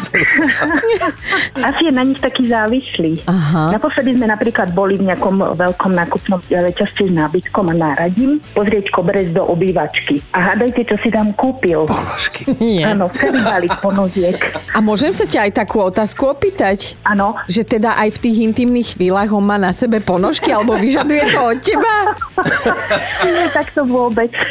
Asi 1.69 1.81
je 1.89 1.93
na 1.97 2.05
nich 2.05 2.21
taký 2.21 2.45
závislý. 2.45 3.25
Aha. 3.25 3.73
Naposledy 3.73 4.21
sme 4.21 4.29
napríklad 4.29 4.77
boli 4.77 5.01
v 5.01 5.09
nejakom 5.09 5.57
veľkom 5.57 5.97
nákupnom 5.97 6.45
reťazci 6.45 7.09
s 7.09 7.13
nábytkom 7.17 7.73
a 7.73 7.75
náradím 7.75 8.18
pozrieť 8.53 8.91
koberec 8.91 9.31
do 9.31 9.45
obývačky. 9.45 10.19
A 10.35 10.53
hádajte, 10.53 10.83
čo 10.89 10.97
si 10.99 11.09
tam 11.11 11.31
kúpil. 11.37 11.87
Ponožky. 11.87 12.49
Nie. 12.59 12.91
Áno, 12.91 13.07
celý 13.15 13.41
balík 13.43 13.75
ponožiek. 13.79 14.39
A 14.75 14.79
môžem 14.81 15.13
sa 15.13 15.29
ťa 15.29 15.49
aj 15.49 15.53
takú 15.55 15.83
otázku 15.85 16.27
opýtať? 16.27 16.99
Áno, 17.05 17.39
Že 17.47 17.79
teda 17.79 17.95
aj 17.97 18.17
v 18.17 18.19
tých 18.19 18.37
intimných 18.45 18.89
chvíľach 18.97 19.31
on 19.31 19.45
má 19.45 19.57
na 19.57 19.71
sebe 19.71 20.03
ponožky, 20.03 20.51
alebo 20.51 20.75
vyžaduje 20.75 21.23
to 21.31 21.41
od 21.43 21.59
teba? 21.61 21.95
nie 23.27 23.47
tak 23.53 23.71
to 23.75 23.83
vôbec. 23.85 24.31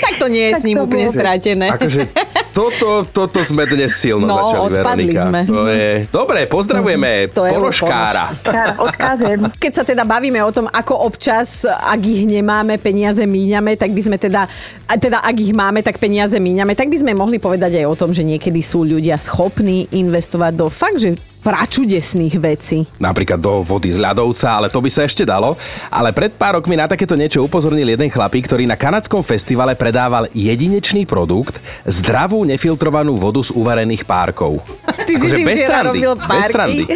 Tak 0.00 0.14
to 0.18 0.26
nie 0.28 0.50
je 0.50 0.52
Tak 0.56 0.60
s 0.60 0.64
ním 0.66 0.76
úplne 0.82 1.06
stratené. 1.12 1.66
Akože 1.70 2.02
Toto, 2.50 3.06
toto 3.06 3.38
sme 3.40 3.62
dnes 3.64 3.94
silno 3.94 4.26
No, 4.26 4.34
začali, 4.42 4.74
odpadli 4.74 5.02
Veronika. 5.06 5.22
sme. 5.26 5.40
To 5.46 5.62
je... 5.70 5.88
Dobre, 6.10 6.38
pozdravujeme 6.44 7.30
To 7.30 7.46
je 7.46 7.52
ponožkára. 7.54 8.24
Čar, 8.42 8.74
odkážem. 8.76 9.38
Keď 9.54 9.72
sa 9.72 9.82
teda 9.86 10.02
bavíme 10.02 10.42
o 10.42 10.50
tom, 10.50 10.66
ako 10.66 11.06
občas, 11.06 11.62
ak 11.64 12.00
ich 12.02 12.26
nemáme, 12.26 12.76
peniaze 12.76 13.22
míňame, 13.22 13.78
tak 13.78 13.94
by 13.94 14.02
sme 14.02 14.16
teda, 14.18 14.50
teda 14.98 15.22
ak 15.22 15.36
ich 15.38 15.54
máme, 15.54 15.80
tak 15.80 16.02
peniaze 16.02 16.34
míňame, 16.36 16.74
tak 16.74 16.90
by 16.90 16.98
sme 16.98 17.12
mohli 17.14 17.38
povedať 17.38 17.80
aj 17.80 17.86
o 17.86 17.94
tom, 17.94 18.10
že 18.10 18.26
niekedy 18.26 18.60
sú 18.60 18.82
ľudia 18.82 19.14
schopní 19.16 19.86
investovať 19.90 20.52
do 20.54 20.66
fakt, 20.66 20.98
že 20.98 21.14
pračudesných 21.40 22.36
vecí. 22.36 22.84
Napríklad 23.00 23.40
do 23.40 23.64
vody 23.64 23.88
z 23.88 23.98
ľadovca, 23.98 24.60
ale 24.60 24.68
to 24.68 24.78
by 24.84 24.90
sa 24.92 25.08
ešte 25.08 25.24
dalo. 25.24 25.56
Ale 25.88 26.12
pred 26.12 26.30
pár 26.36 26.60
rokmi 26.60 26.76
na 26.76 26.86
takéto 26.86 27.16
niečo 27.16 27.40
upozornil 27.40 27.88
jeden 27.88 28.12
chlapík, 28.12 28.44
ktorý 28.44 28.68
na 28.68 28.76
kanadskom 28.76 29.24
festivale 29.24 29.72
predával 29.72 30.28
jedinečný 30.36 31.08
produkt, 31.08 31.58
zdravú 31.88 32.44
nefiltrovanú 32.44 33.16
vodu 33.16 33.40
z 33.40 33.50
uvarených 33.56 34.04
párkov. 34.04 34.60
Ty 35.08 35.12
Akože 35.16 35.36
si 35.36 35.42
bez 35.42 35.60
robil 35.66 36.12
bez 36.14 36.44
srandy. 36.52 36.84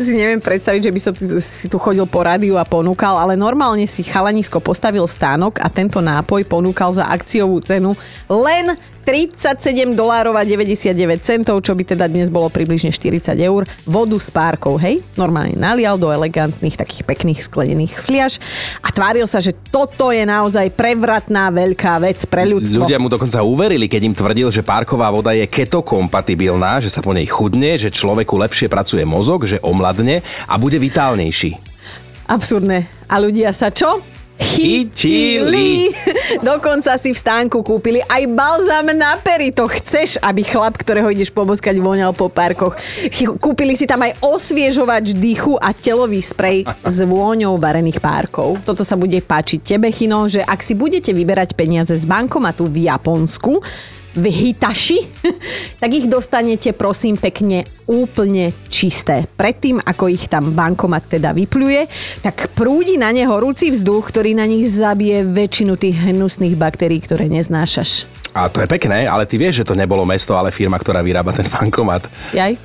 Si 0.00 0.16
neviem 0.16 0.40
predstaviť, 0.40 0.80
že 0.88 0.94
by 0.94 1.00
som 1.02 1.12
si 1.42 1.66
tu 1.68 1.76
chodil 1.76 2.06
po 2.08 2.24
rádiu 2.24 2.56
a 2.56 2.64
ponúkal, 2.64 3.20
ale 3.20 3.36
normálne 3.36 3.84
si 3.84 4.00
chalanisko 4.00 4.56
postavil 4.62 5.04
stánok 5.04 5.60
a 5.60 5.68
tento 5.68 6.00
nápoj 6.00 6.40
ponúkal 6.48 6.88
za 6.94 7.04
akciovú 7.04 7.60
cenu 7.60 7.92
len 8.30 8.80
37 9.02 9.96
dolárov 9.96 10.36
a 10.36 10.44
99 10.44 10.92
centov, 11.24 11.64
čo 11.64 11.72
by 11.72 11.82
teda 11.96 12.06
dnes 12.06 12.28
bolo 12.28 12.52
približne 12.52 12.92
40 12.92 13.32
eur. 13.40 13.64
Vodu 13.88 14.16
s 14.20 14.28
párkou, 14.28 14.76
hej? 14.76 15.00
Normálne 15.16 15.56
nalial 15.56 15.96
do 15.96 16.12
elegantných, 16.12 16.76
takých 16.76 17.02
pekných 17.08 17.40
sklenených 17.40 17.96
fliaž 17.96 18.36
a 18.84 18.92
tváril 18.92 19.24
sa, 19.24 19.40
že 19.40 19.56
toto 19.72 20.12
je 20.12 20.22
naozaj 20.22 20.72
prevratná 20.76 21.48
veľká 21.48 21.96
vec 22.04 22.20
pre 22.28 22.44
ľudstvo. 22.44 22.84
Ľudia 22.84 23.00
mu 23.00 23.08
dokonca 23.08 23.40
uverili, 23.40 23.88
keď 23.88 24.02
im 24.04 24.14
tvrdil, 24.14 24.48
že 24.52 24.60
párková 24.60 25.08
voda 25.08 25.32
je 25.32 25.48
ketokompatibilná, 25.48 26.84
že 26.84 26.92
sa 26.92 27.00
po 27.00 27.16
nej 27.16 27.24
chudne, 27.24 27.80
že 27.80 27.88
človeku 27.88 28.36
lepšie 28.36 28.68
pracuje 28.68 29.02
mozog, 29.08 29.48
že 29.48 29.58
omladne 29.64 30.20
a 30.44 30.54
bude 30.60 30.76
vitálnejší. 30.76 31.56
Absurdné. 32.30 32.86
A 33.10 33.18
ľudia 33.18 33.50
sa 33.50 33.74
čo? 33.74 34.19
Chytili. 34.40 35.92
Dokonca 36.40 36.96
si 36.96 37.12
v 37.12 37.18
stánku 37.20 37.60
kúpili 37.60 38.00
aj 38.08 38.24
balzam 38.32 38.88
na 38.96 39.20
pery. 39.20 39.52
To 39.52 39.68
chceš, 39.68 40.16
aby 40.24 40.40
chlap, 40.40 40.80
ktorého 40.80 41.12
ideš 41.12 41.28
poboskať, 41.28 41.76
voňal 41.76 42.16
po 42.16 42.32
parkoch. 42.32 42.72
Kúpili 43.36 43.76
si 43.76 43.84
tam 43.84 44.00
aj 44.00 44.16
osviežovač 44.24 45.12
dýchu 45.12 45.60
a 45.60 45.76
telový 45.76 46.24
sprej 46.24 46.64
s 46.64 46.96
vôňou 47.04 47.60
varených 47.60 48.00
párkov. 48.00 48.56
Toto 48.64 48.80
sa 48.80 48.96
bude 48.96 49.20
páčiť 49.20 49.60
tebe, 49.60 49.92
Chino, 49.92 50.24
že 50.24 50.40
ak 50.40 50.64
si 50.64 50.72
budete 50.72 51.12
vyberať 51.12 51.52
peniaze 51.52 51.92
z 51.92 52.04
bankomatu 52.08 52.64
v 52.64 52.88
Japonsku, 52.88 53.60
v 54.14 54.24
Hitaši, 54.26 54.98
tak 55.82 55.90
ich 55.94 56.06
dostanete 56.10 56.74
prosím 56.74 57.16
pekne 57.20 57.66
úplne 57.90 58.54
čisté. 58.70 59.26
Predtým, 59.26 59.82
ako 59.82 60.06
ich 60.06 60.30
tam 60.30 60.54
bankomat 60.54 61.18
teda 61.18 61.34
vypluje, 61.34 61.90
tak 62.22 62.54
prúdi 62.54 62.94
na 62.94 63.10
ne 63.10 63.26
horúci 63.26 63.74
vzduch, 63.74 64.14
ktorý 64.14 64.38
na 64.38 64.46
nich 64.46 64.70
zabije 64.70 65.26
väčšinu 65.26 65.74
tých 65.74 65.98
hnusných 66.10 66.54
baktérií, 66.54 67.02
ktoré 67.02 67.26
neznášaš. 67.26 68.06
A 68.30 68.46
to 68.46 68.62
je 68.62 68.70
pekné, 68.70 69.10
ale 69.10 69.26
ty 69.26 69.34
vieš, 69.34 69.62
že 69.62 69.66
to 69.66 69.74
nebolo 69.74 70.06
mesto, 70.06 70.38
ale 70.38 70.54
firma, 70.54 70.78
ktorá 70.78 71.02
vyrába 71.02 71.34
ten 71.34 71.50
bankomat. 71.50 72.06
Jaj? 72.30 72.54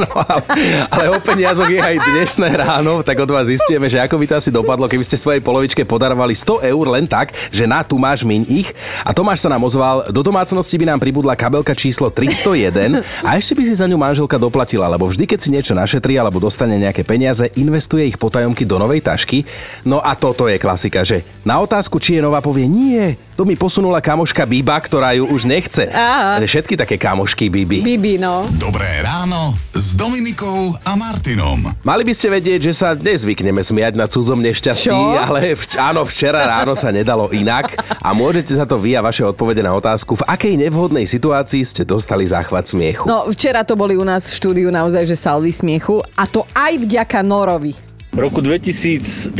No, 0.00 0.06
ale, 0.16 0.42
ale 0.88 1.04
o 1.12 1.18
peniazoch 1.20 1.68
je 1.68 1.76
aj 1.76 1.96
dnešné 2.00 2.48
ráno, 2.56 3.04
tak 3.04 3.20
od 3.20 3.28
vás 3.28 3.50
zistujeme, 3.50 3.90
že 3.90 4.00
ako 4.00 4.16
by 4.16 4.24
to 4.30 4.34
asi 4.38 4.48
dopadlo, 4.48 4.88
keby 4.88 5.04
ste 5.04 5.20
svojej 5.20 5.44
polovičke 5.44 5.84
podarovali 5.84 6.32
100 6.32 6.70
eur 6.72 6.84
len 6.88 7.04
tak, 7.04 7.34
že 7.52 7.68
na 7.68 7.84
tu 7.84 8.00
máš 8.00 8.24
miň 8.24 8.48
ich. 8.48 8.68
A 9.04 9.12
Tomáš 9.12 9.44
sa 9.44 9.52
nám 9.52 9.60
ozval, 9.66 10.08
do 10.08 10.22
domácnosti 10.40 10.80
by 10.80 10.88
nám 10.88 11.04
pribudla 11.04 11.36
kabelka 11.36 11.76
číslo 11.76 12.08
301 12.08 13.04
a 13.20 13.36
ešte 13.36 13.52
by 13.52 13.60
si 13.60 13.76
za 13.76 13.84
ňu 13.84 14.00
manželka 14.00 14.40
doplatila, 14.40 14.88
lebo 14.88 15.04
vždy, 15.04 15.28
keď 15.28 15.36
si 15.36 15.52
niečo 15.52 15.76
našetrí 15.76 16.16
alebo 16.16 16.40
dostane 16.40 16.80
nejaké 16.80 17.04
peniaze, 17.04 17.52
investuje 17.60 18.08
ich 18.08 18.16
potajomky 18.16 18.64
do 18.64 18.80
novej 18.80 19.04
tašky. 19.04 19.44
No 19.84 20.00
a 20.00 20.16
toto 20.16 20.48
je 20.48 20.56
klasika, 20.56 21.04
že 21.04 21.28
na 21.44 21.60
otázku, 21.60 22.00
či 22.00 22.16
je 22.16 22.24
nová, 22.24 22.40
povie 22.40 22.64
nie, 22.64 23.20
to 23.40 23.48
mi 23.48 23.56
posunula 23.56 24.04
kamoška 24.04 24.44
Biba, 24.44 24.76
ktorá 24.76 25.16
ju 25.16 25.24
už 25.24 25.48
nechce. 25.48 25.88
Aha. 25.88 26.36
Všetky 26.44 26.76
také 26.76 27.00
kamošky 27.00 27.48
Bibi. 27.48 27.80
Bibi, 27.80 28.20
no. 28.20 28.44
Dobré 28.60 29.00
ráno 29.00 29.56
s 29.72 29.96
Dominikou 29.96 30.76
a 30.84 30.92
Martinom. 30.92 31.72
Mali 31.80 32.04
by 32.04 32.12
ste 32.12 32.28
vedieť, 32.36 32.68
že 32.68 32.76
sa 32.76 32.92
nezvykneme 32.92 33.64
smiať 33.64 33.96
na 33.96 34.04
cudzom 34.12 34.44
nešťastí, 34.44 34.92
Čo? 34.92 35.16
ale 35.16 35.56
vč- 35.56 35.80
áno, 35.80 36.04
včera 36.04 36.44
ráno 36.44 36.76
sa 36.76 36.92
nedalo 36.92 37.32
inak 37.32 37.80
a 38.04 38.12
môžete 38.12 38.52
sa 38.52 38.68
to 38.68 38.76
vy 38.76 38.92
a 38.92 39.00
vaše 39.00 39.24
odpovede 39.24 39.64
na 39.64 39.72
otázku, 39.72 40.20
v 40.20 40.26
akej 40.28 40.60
nevhodnej 40.60 41.08
situácii 41.08 41.64
ste 41.64 41.88
dostali 41.88 42.28
záchvat 42.28 42.68
smiechu. 42.68 43.08
No, 43.08 43.24
včera 43.32 43.64
to 43.64 43.72
boli 43.72 43.96
u 43.96 44.04
nás 44.04 44.28
v 44.28 44.36
štúdiu 44.36 44.68
naozaj, 44.68 45.08
že 45.08 45.16
salvy 45.16 45.56
smiechu 45.56 46.04
a 46.12 46.28
to 46.28 46.44
aj 46.52 46.76
vďaka 46.76 47.24
Norovi. 47.24 47.89
V 48.10 48.18
roku 48.18 48.42
2006 48.42 49.38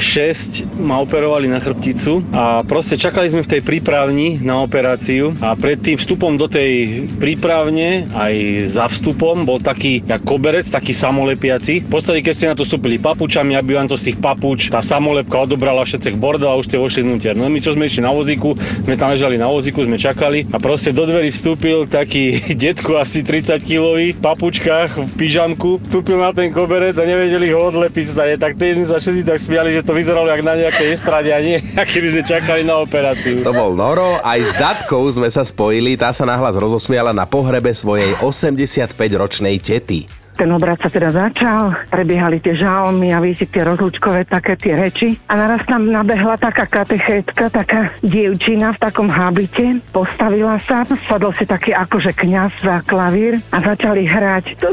ma 0.79 1.03
operovali 1.03 1.51
na 1.51 1.59
chrbticu 1.59 2.23
a 2.31 2.63
proste 2.63 2.95
čakali 2.95 3.27
sme 3.27 3.43
v 3.43 3.59
tej 3.59 3.67
prípravni 3.67 4.39
na 4.39 4.63
operáciu 4.63 5.35
a 5.43 5.59
pred 5.59 5.83
tým 5.83 5.99
vstupom 5.99 6.39
do 6.39 6.47
tej 6.47 7.03
prípravne 7.19 8.07
aj 8.15 8.35
za 8.71 8.87
vstupom 8.87 9.43
bol 9.43 9.59
taký 9.59 10.07
jak 10.07 10.23
koberec, 10.23 10.71
taký 10.71 10.95
samolepiaci. 10.95 11.83
V 11.83 11.91
podstate, 11.91 12.23
keď 12.23 12.35
ste 12.39 12.47
na 12.47 12.55
to 12.55 12.63
vstúpili 12.63 13.03
papučami, 13.03 13.59
aby 13.59 13.75
vám 13.75 13.91
to 13.91 13.99
z 13.99 14.15
tých 14.15 14.23
papuč, 14.23 14.71
tá 14.71 14.79
samolepka 14.87 15.51
odobrala 15.51 15.83
všetcek 15.83 16.15
bordel 16.15 16.55
a 16.55 16.55
už 16.55 16.71
ste 16.71 16.79
vošli 16.79 17.03
vnútier. 17.03 17.35
No 17.35 17.51
my 17.51 17.59
čo 17.59 17.75
sme 17.75 17.91
išli 17.91 18.07
na 18.07 18.15
vozíku, 18.15 18.55
sme 18.87 18.95
tam 18.95 19.11
ležali 19.11 19.35
na 19.35 19.51
vozíku, 19.51 19.83
sme 19.83 19.99
čakali 19.99 20.47
a 20.55 20.63
proste 20.63 20.95
do 20.95 21.11
dverí 21.11 21.35
vstúpil 21.35 21.91
taký 21.91 22.39
detko 22.63 23.03
asi 23.03 23.27
30 23.27 23.67
kilový 23.67 24.15
v 24.15 24.23
papučkách, 24.23 24.95
v 24.95 25.13
pyžamku, 25.19 25.83
vstúpil 25.91 26.23
na 26.23 26.31
ten 26.31 26.55
koberec 26.55 26.95
a 26.95 27.03
nevedeli 27.03 27.51
ho 27.51 27.67
odlepiť. 27.67 28.15
Tak 28.39 28.60
sme 28.61 28.85
sa 28.85 29.01
všetci 29.01 29.23
tak 29.25 29.41
smiali, 29.41 29.73
že 29.73 29.81
to 29.81 29.97
vyzeralo 29.97 30.29
jak 30.29 30.45
na 30.45 30.55
nejakej 30.61 30.89
estrade 30.93 31.33
a 31.33 31.41
nie, 31.41 31.57
keby 31.97 32.09
sme 32.13 32.23
čakali 32.29 32.63
na 32.69 32.85
operáciu. 32.85 33.41
To 33.41 33.57
bol 33.57 33.73
Noro, 33.73 34.21
aj 34.21 34.41
s 34.45 34.53
Datkou 34.61 35.09
sme 35.09 35.33
sa 35.33 35.41
spojili, 35.41 35.97
tá 35.97 36.13
sa 36.13 36.29
nahlas 36.29 36.61
rozosmiala 36.61 37.17
na 37.17 37.25
pohrebe 37.25 37.73
svojej 37.73 38.13
85-ročnej 38.21 39.57
tety. 39.57 40.20
Ten 40.41 40.57
obrad 40.57 40.81
sa 40.81 40.89
teda 40.89 41.13
začal, 41.13 41.77
prebiehali 41.93 42.41
tie 42.41 42.57
žalmy 42.57 43.13
a 43.13 43.21
vísi 43.21 43.45
tie 43.45 43.61
rozlúčkové 43.61 44.25
také 44.25 44.57
tie 44.57 44.73
reči. 44.73 45.13
A 45.29 45.37
naraz 45.37 45.69
tam 45.69 45.85
nabehla 45.85 46.41
taká 46.41 46.65
katechétka, 46.65 47.53
taká 47.53 47.93
dievčina 48.01 48.73
v 48.73 48.81
takom 48.81 49.13
habite, 49.13 49.85
postavila 49.93 50.57
sa, 50.65 50.89
sadol 51.05 51.37
si 51.37 51.45
taký 51.45 51.77
akože 51.77 52.17
kňaz 52.17 52.57
za 52.65 52.81
klavír 52.89 53.37
a 53.53 53.61
začali 53.61 54.09
hrať. 54.09 54.57
To, 54.65 54.73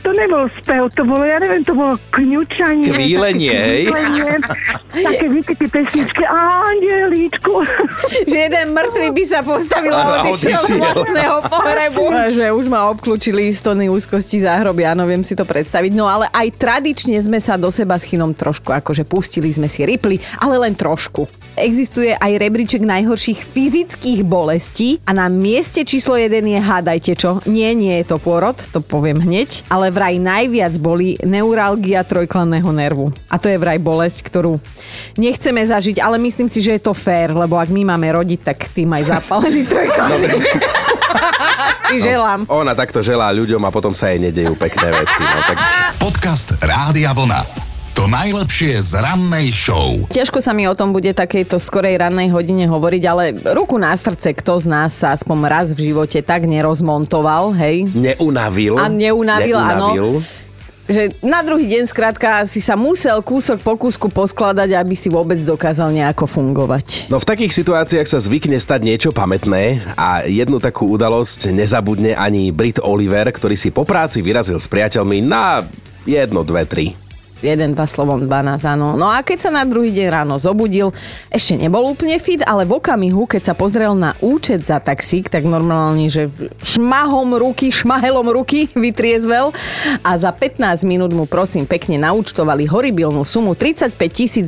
to 0.00 0.10
nebol 0.16 0.48
spev, 0.64 0.88
to 0.96 1.04
bolo, 1.04 1.28
ja 1.28 1.44
neviem, 1.44 1.60
to 1.60 1.76
bolo 1.76 2.00
kňučanie. 2.16 2.88
Kvílenie, 2.88 3.52
také 3.52 4.00
hej? 4.16 4.40
Také 4.96 5.26
víte 5.28 5.52
tie 5.60 5.68
pesničky, 5.68 6.24
Angelíčku. 6.24 7.52
že 8.24 8.48
jeden 8.48 8.72
mŕtvy 8.72 9.12
by 9.12 9.24
sa 9.28 9.44
postavil 9.44 9.92
a 9.92 10.24
odišiel 10.24 10.56
z 10.56 10.72
vlastného 10.80 11.38
pohrebu. 11.52 12.04
A 12.16 12.32
že 12.32 12.48
už 12.48 12.64
ma 12.72 12.88
obklúčili 12.88 13.52
stony 13.52 13.92
úzkosti 13.92 14.40
záhroby, 14.40 14.85
áno, 14.86 15.04
viem 15.04 15.26
si 15.26 15.34
to 15.34 15.42
predstaviť. 15.42 15.92
No 15.92 16.06
ale 16.06 16.30
aj 16.30 16.54
tradične 16.54 17.18
sme 17.18 17.42
sa 17.42 17.58
do 17.58 17.68
seba 17.74 17.98
s 17.98 18.06
Chinom 18.06 18.30
trošku, 18.32 18.70
akože 18.70 19.02
pustili 19.02 19.50
sme 19.50 19.66
si 19.66 19.82
ripli, 19.82 20.22
ale 20.38 20.56
len 20.62 20.78
trošku. 20.78 21.26
Existuje 21.56 22.12
aj 22.12 22.36
rebríček 22.36 22.84
najhorších 22.84 23.48
fyzických 23.50 24.20
bolestí 24.28 25.00
a 25.08 25.16
na 25.16 25.26
mieste 25.32 25.88
číslo 25.88 26.14
1 26.14 26.44
je 26.44 26.60
hádajte 26.60 27.12
čo. 27.16 27.40
Nie, 27.48 27.72
nie 27.72 27.96
je 28.04 28.12
to 28.12 28.20
pôrod, 28.20 28.54
to 28.70 28.84
poviem 28.84 29.24
hneď, 29.24 29.64
ale 29.72 29.88
vraj 29.88 30.20
najviac 30.20 30.76
boli 30.76 31.16
neuralgia 31.24 32.04
trojklanného 32.04 32.68
nervu. 32.76 33.08
A 33.32 33.40
to 33.40 33.48
je 33.48 33.56
vraj 33.56 33.80
bolesť, 33.80 34.20
ktorú 34.28 34.60
nechceme 35.16 35.64
zažiť, 35.64 35.96
ale 36.04 36.20
myslím 36.20 36.52
si, 36.52 36.60
že 36.60 36.76
je 36.76 36.84
to 36.84 36.92
fér, 36.92 37.32
lebo 37.32 37.56
ak 37.56 37.72
my 37.72 37.88
máme 37.88 38.12
rodiť, 38.12 38.40
tak 38.44 38.68
tým 38.76 38.92
aj 38.92 39.16
zapálený 39.16 39.64
trojklanný 39.72 40.28
si 41.90 41.96
želám. 42.02 42.44
Ona 42.50 42.72
takto 42.74 43.00
želá 43.02 43.30
ľuďom 43.32 43.62
a 43.64 43.70
potom 43.70 43.92
sa 43.92 44.10
jej 44.12 44.20
nedejú 44.20 44.54
pekné 44.58 44.92
veci. 44.92 45.22
No, 45.22 45.38
tak 45.46 45.58
Podcast 45.96 46.54
Rádia 46.60 47.12
Vlna. 47.14 47.66
To 47.96 48.04
najlepšie 48.04 48.76
z 48.84 49.00
rannej 49.00 49.48
show. 49.56 49.96
Ťažko 50.12 50.44
sa 50.44 50.52
mi 50.52 50.68
o 50.68 50.76
tom 50.76 50.92
bude 50.92 51.16
takejto 51.16 51.56
skorej 51.56 51.96
rannej 51.96 52.28
hodine 52.28 52.68
hovoriť, 52.68 53.02
ale 53.08 53.32
ruku 53.56 53.80
na 53.80 53.96
srdce, 53.96 54.36
kto 54.36 54.60
z 54.60 54.66
nás 54.68 54.92
sa 54.92 55.16
aspoň 55.16 55.38
raz 55.48 55.66
v 55.72 55.90
živote 55.90 56.20
tak 56.20 56.44
nerozmontoval, 56.44 57.56
hej? 57.56 57.88
neunavil. 57.96 58.76
A 58.76 58.92
neunavil, 58.92 59.56
áno. 59.56 60.20
Že 60.86 61.18
na 61.18 61.42
druhý 61.42 61.66
deň 61.66 61.90
skrátka 61.90 62.46
si 62.46 62.62
sa 62.62 62.78
musel 62.78 63.18
kúsok 63.18 63.58
po 63.58 63.74
kúsku 63.74 64.06
poskladať, 64.06 64.78
aby 64.78 64.94
si 64.94 65.10
vôbec 65.10 65.34
dokázal 65.42 65.90
nejako 65.90 66.30
fungovať. 66.30 67.10
No 67.10 67.18
v 67.18 67.26
takých 67.26 67.58
situáciách 67.58 68.06
sa 68.06 68.22
zvykne 68.22 68.54
stať 68.62 68.86
niečo 68.86 69.10
pamätné 69.10 69.82
a 69.98 70.22
jednu 70.30 70.62
takú 70.62 70.86
udalosť 70.94 71.50
nezabudne 71.50 72.14
ani 72.14 72.54
Brit 72.54 72.78
Oliver, 72.78 73.26
ktorý 73.34 73.58
si 73.58 73.74
po 73.74 73.82
práci 73.82 74.22
vyrazil 74.22 74.62
s 74.62 74.70
priateľmi 74.70 75.26
na 75.26 75.66
jedno, 76.06 76.46
dve, 76.46 76.62
tri. 76.70 77.05
Jeden, 77.46 77.78
dva 77.78 77.86
slovom 77.86 78.26
12, 78.26 78.66
áno. 78.66 78.98
No 78.98 79.06
a 79.06 79.22
keď 79.22 79.46
sa 79.46 79.50
na 79.54 79.62
druhý 79.62 79.94
deň 79.94 80.08
ráno 80.10 80.34
zobudil, 80.42 80.90
ešte 81.30 81.54
nebol 81.54 81.86
úplne 81.86 82.18
fit, 82.18 82.42
ale 82.42 82.66
v 82.66 82.82
okamihu, 82.82 83.30
keď 83.30 83.52
sa 83.52 83.54
pozrel 83.54 83.94
na 83.94 84.18
účet 84.18 84.66
za 84.66 84.82
taxík, 84.82 85.30
tak 85.30 85.46
normálne, 85.46 86.10
že 86.10 86.26
šmahom 86.66 87.38
ruky, 87.38 87.70
šmahelom 87.70 88.26
ruky 88.34 88.66
vytriezvel 88.74 89.54
a 90.02 90.10
za 90.18 90.34
15 90.34 90.82
minút 90.82 91.14
mu 91.14 91.30
prosím 91.30 91.62
pekne 91.68 92.02
naúčtovali 92.02 92.66
horibilnú 92.66 93.22
sumu 93.22 93.54
35 93.54 93.94
tisíc 94.10 94.46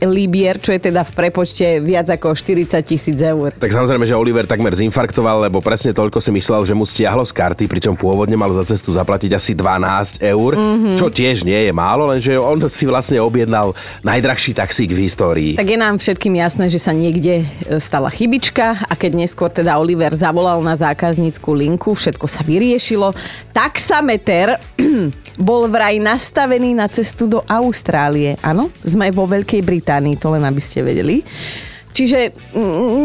libier, 0.00 0.56
čo 0.56 0.72
je 0.72 0.80
teda 0.80 1.04
v 1.04 1.12
prepočte 1.12 1.84
viac 1.84 2.08
ako 2.08 2.32
40 2.32 2.80
tisíc 2.86 3.18
eur. 3.20 3.52
Tak 3.52 3.74
samozrejme, 3.74 4.08
že 4.08 4.16
Oliver 4.16 4.48
takmer 4.48 4.72
zinfarktoval, 4.72 5.50
lebo 5.50 5.60
presne 5.60 5.92
toľko 5.92 6.22
si 6.22 6.30
myslel, 6.32 6.64
že 6.64 6.72
mu 6.72 6.86
stiahlo 6.88 7.26
z 7.26 7.34
karty, 7.34 7.64
pričom 7.68 7.98
pôvodne 7.98 8.38
mal 8.38 8.48
za 8.54 8.64
cestu 8.64 8.94
zaplatiť 8.94 9.34
asi 9.34 9.52
12 9.52 10.22
eur, 10.22 10.52
mm-hmm. 10.54 10.96
čo 10.96 11.10
tiež 11.10 11.42
nie 11.42 11.68
je 11.68 11.72
málo, 11.74 12.08
lenže 12.08 12.37
on 12.40 12.62
si 12.70 12.86
vlastne 12.86 13.18
objednal 13.18 13.74
najdrahší 14.06 14.54
taxík 14.54 14.94
v 14.94 15.04
histórii. 15.04 15.52
Tak 15.58 15.68
je 15.68 15.78
nám 15.78 15.98
všetkým 15.98 16.34
jasné, 16.38 16.70
že 16.70 16.78
sa 16.78 16.94
niekde 16.94 17.42
e, 17.42 17.76
stala 17.82 18.08
chybička 18.08 18.86
a 18.86 18.92
keď 18.94 19.26
neskôr 19.26 19.50
teda 19.50 19.76
Oliver 19.76 20.14
zavolal 20.14 20.62
na 20.62 20.78
zákaznícku 20.78 21.50
linku, 21.52 21.92
všetko 21.94 22.26
sa 22.30 22.46
vyriešilo. 22.46 23.12
Taxameter 23.50 24.56
bol 25.48 25.70
vraj 25.70 25.98
nastavený 26.02 26.74
na 26.74 26.86
cestu 26.90 27.30
do 27.30 27.42
Austrálie. 27.46 28.38
Áno, 28.42 28.70
sme 28.82 29.10
vo 29.14 29.26
Veľkej 29.26 29.62
Británii, 29.62 30.18
to 30.18 30.34
len 30.34 30.42
aby 30.46 30.62
ste 30.62 30.82
vedeli. 30.82 31.22
Čiže 31.98 32.30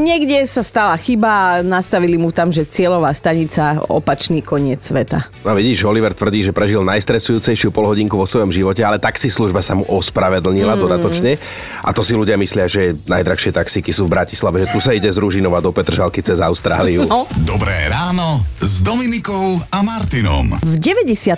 niekde 0.05 0.45
sa 0.45 0.62
stala 0.62 0.93
chyba 1.01 1.29
a 1.33 1.51
nastavili 1.65 2.13
mu 2.13 2.29
tam, 2.29 2.53
že 2.53 2.62
cieľová 2.62 3.09
stanica 3.17 3.81
opačný 3.89 4.45
koniec 4.45 4.85
sveta. 4.85 5.33
No 5.41 5.57
vidíš, 5.57 5.89
Oliver 5.89 6.13
tvrdí, 6.13 6.45
že 6.45 6.53
prežil 6.53 6.85
najstresujúcejšiu 6.85 7.73
polhodinku 7.73 8.13
vo 8.13 8.29
svojom 8.29 8.53
živote, 8.53 8.85
ale 8.85 9.01
taxislužba 9.01 9.65
sa 9.65 9.73
mu 9.73 9.81
ospravedlnila 9.89 10.77
mm. 10.77 10.81
dodatočne. 10.85 11.41
A 11.81 11.89
to 11.89 12.05
si 12.05 12.13
ľudia 12.13 12.38
myslia, 12.38 12.69
že 12.69 12.93
najdrahšie 13.09 13.50
taxíky 13.50 13.89
sú 13.89 14.05
v 14.05 14.13
Bratislave, 14.13 14.62
že 14.62 14.69
tu 14.69 14.77
sa 14.77 14.93
ide 14.93 15.09
z 15.09 15.17
Ružinova 15.17 15.57
do 15.57 15.73
Petržalky 15.73 16.21
cez 16.21 16.38
Austráliu. 16.38 17.09
No. 17.09 17.25
Dobré 17.41 17.89
ráno 17.89 18.45
s 18.62 18.85
Dominikou 18.85 19.57
a 19.73 19.81
Martinom. 19.81 20.53
V 20.62 20.77
97. 20.77 21.33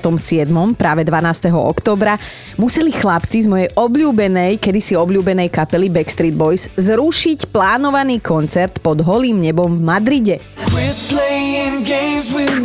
práve 0.75 1.07
12. 1.07 1.55
oktobra 1.55 2.19
museli 2.59 2.91
chlapci 2.91 3.41
z 3.41 3.47
mojej 3.47 3.69
obľúbenej, 3.79 4.59
kedysi 4.59 5.00
obľúbenej 5.00 5.47
kapely 5.47 5.88
Backstreet 5.88 6.35
Boys 6.35 6.67
zrušiť 6.75 7.44
plánovaný 7.47 8.19
koncert 8.19 8.81
pod 8.81 9.01
holým 9.05 9.39
nebom 9.39 9.77
v 9.77 9.81
Madride. 9.81 10.35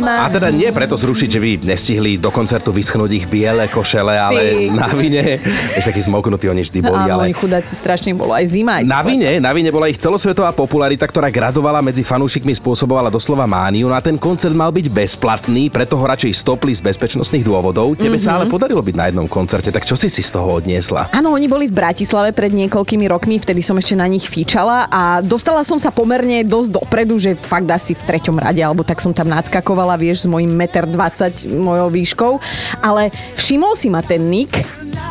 A 0.01 0.27
teda 0.33 0.49
nie 0.49 0.67
preto 0.73 0.97
zrušiť, 0.97 1.29
že 1.29 1.39
by 1.39 1.49
nestihli 1.61 2.11
do 2.17 2.33
koncertu 2.33 2.73
vyschnúť 2.73 3.11
ich 3.13 3.25
biele 3.29 3.69
košele, 3.69 4.17
ale 4.17 4.41
Ty. 4.41 4.73
na 4.73 4.87
vine, 4.91 5.37
ešte 5.77 5.93
taký 5.93 6.01
zmoknutí 6.09 6.49
oni 6.49 6.65
vždy 6.65 6.79
boli. 6.81 7.05
Áno, 7.05 7.21
ale... 7.21 7.23
oni 7.31 7.35
chudáci 7.37 7.73
strašne 7.77 8.17
bolo 8.17 8.33
aj 8.33 8.45
zima. 8.49 8.81
Aj 8.81 8.83
na 8.83 9.01
vine, 9.05 9.37
na 9.37 9.51
vine 9.53 9.69
bola 9.69 9.87
ich 9.87 10.01
celosvetová 10.01 10.51
popularita, 10.51 11.05
ktorá 11.05 11.29
gradovala 11.29 11.81
medzi 11.85 12.01
fanúšikmi, 12.01 12.51
spôsobovala 12.57 13.13
doslova 13.13 13.45
mániu. 13.45 13.87
No 13.87 13.95
a 13.95 14.01
ten 14.01 14.17
koncert 14.17 14.53
mal 14.57 14.73
byť 14.73 14.89
bezplatný, 14.89 15.69
preto 15.69 15.97
ho 15.97 16.05
radšej 16.05 16.33
stopli 16.41 16.73
z 16.73 16.81
bezpečnostných 16.81 17.45
dôvodov. 17.45 17.93
Tebe 17.97 18.17
mm-hmm. 18.17 18.25
sa 18.25 18.41
ale 18.41 18.49
podarilo 18.49 18.81
byť 18.81 18.95
na 18.97 19.05
jednom 19.09 19.27
koncerte, 19.29 19.69
tak 19.69 19.85
čo 19.85 19.93
si 19.93 20.09
si 20.09 20.25
z 20.25 20.31
toho 20.33 20.57
odniesla? 20.57 21.13
Áno, 21.13 21.33
oni 21.33 21.45
boli 21.45 21.69
v 21.69 21.77
Bratislave 21.77 22.33
pred 22.33 22.53
niekoľkými 22.53 23.05
rokmi, 23.09 23.37
vtedy 23.41 23.61
som 23.65 23.77
ešte 23.77 23.97
na 23.97 24.05
nich 24.05 24.25
fíčala 24.25 24.60
a 24.69 25.23
dostala 25.25 25.65
som 25.65 25.81
sa 25.81 25.89
pomerne 25.89 26.45
dosť 26.45 26.69
dopredu, 26.77 27.17
že 27.17 27.33
fakt 27.33 27.69
asi 27.71 27.97
v 27.97 28.01
treťom 28.05 28.37
rade, 28.37 28.61
alebo 28.61 28.85
tak 28.85 29.01
som 29.01 29.15
tam 29.15 29.31
nadskakovala, 29.31 29.97
vieš, 29.97 30.25
s 30.25 30.27
mojím 30.27 30.53
1,20 30.53 31.49
m 31.49 31.63
mojou 31.63 31.89
výškou. 31.89 32.31
Ale 32.83 33.09
všimol 33.39 33.73
si 33.79 33.87
ma 33.89 34.05
ten 34.05 34.21
Nick, 34.27 34.53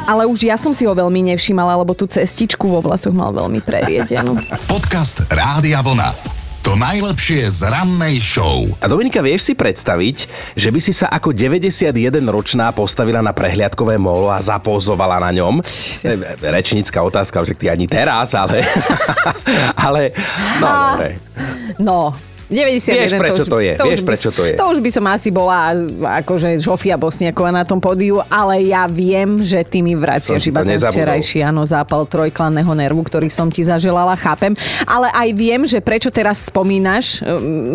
ale 0.06 0.28
už 0.28 0.46
ja 0.46 0.60
som 0.60 0.76
si 0.76 0.86
ho 0.86 0.94
veľmi 0.94 1.34
nevšimala, 1.34 1.80
lebo 1.80 1.96
tú 1.96 2.06
cestičku 2.06 2.68
vo 2.68 2.84
vlasoch 2.84 3.14
mal 3.14 3.34
veľmi 3.34 3.58
preriedenú. 3.64 4.38
Podcast 4.68 5.24
Rádia 5.26 5.80
Vlna. 5.80 6.39
To 6.70 6.78
najlepšie 6.78 7.50
z 7.50 7.66
rannej 7.66 8.22
show. 8.22 8.62
A 8.78 8.86
Dominika, 8.86 9.18
vieš 9.18 9.50
si 9.50 9.58
predstaviť, 9.58 10.30
že 10.54 10.70
by 10.70 10.78
si 10.78 10.94
sa 10.94 11.10
ako 11.10 11.34
91-ročná 11.34 12.70
postavila 12.70 13.18
na 13.18 13.34
prehliadkové 13.34 13.98
molo 13.98 14.30
a 14.30 14.38
zapózovala 14.38 15.18
na 15.18 15.34
ňom? 15.34 15.58
Rečnická 16.38 17.02
otázka, 17.02 17.42
že 17.42 17.58
ty 17.58 17.66
ani 17.66 17.90
teraz, 17.90 18.38
ale... 18.38 18.62
ale... 19.90 20.14
No, 20.62 20.70
dobre. 20.70 21.08
No, 21.82 22.14
91, 22.50 23.06
Vieš, 23.06 23.12
prečo 23.14 23.42
to, 23.46 23.46
už, 23.46 23.48
to 23.54 23.58
je. 23.62 23.72
To 23.78 23.84
Vieš, 23.86 24.00
by, 24.02 24.06
prečo 24.10 24.30
to 24.34 24.42
je. 24.42 24.54
To 24.58 24.66
už 24.74 24.78
by 24.82 24.90
som 24.90 25.04
asi 25.06 25.30
bola 25.30 25.70
akože 26.18 26.58
Žofia 26.58 26.98
Bosniaková 26.98 27.54
na 27.54 27.62
tom 27.62 27.78
podiu, 27.78 28.18
ale 28.26 28.66
ja 28.66 28.90
viem, 28.90 29.46
že 29.46 29.62
ty 29.62 29.86
mi 29.86 29.94
vraciaš 29.94 30.50
iba 30.50 30.66
ten 30.66 30.74
včerajší 30.74 31.46
áno, 31.46 31.62
zápal 31.62 32.02
trojklanného 32.10 32.74
nervu, 32.74 33.06
ktorý 33.06 33.30
som 33.30 33.46
ti 33.54 33.62
zaželala, 33.62 34.18
chápem. 34.18 34.58
Ale 34.82 35.14
aj 35.14 35.28
viem, 35.38 35.62
že 35.62 35.78
prečo 35.78 36.10
teraz 36.10 36.50
spomínaš 36.50 37.22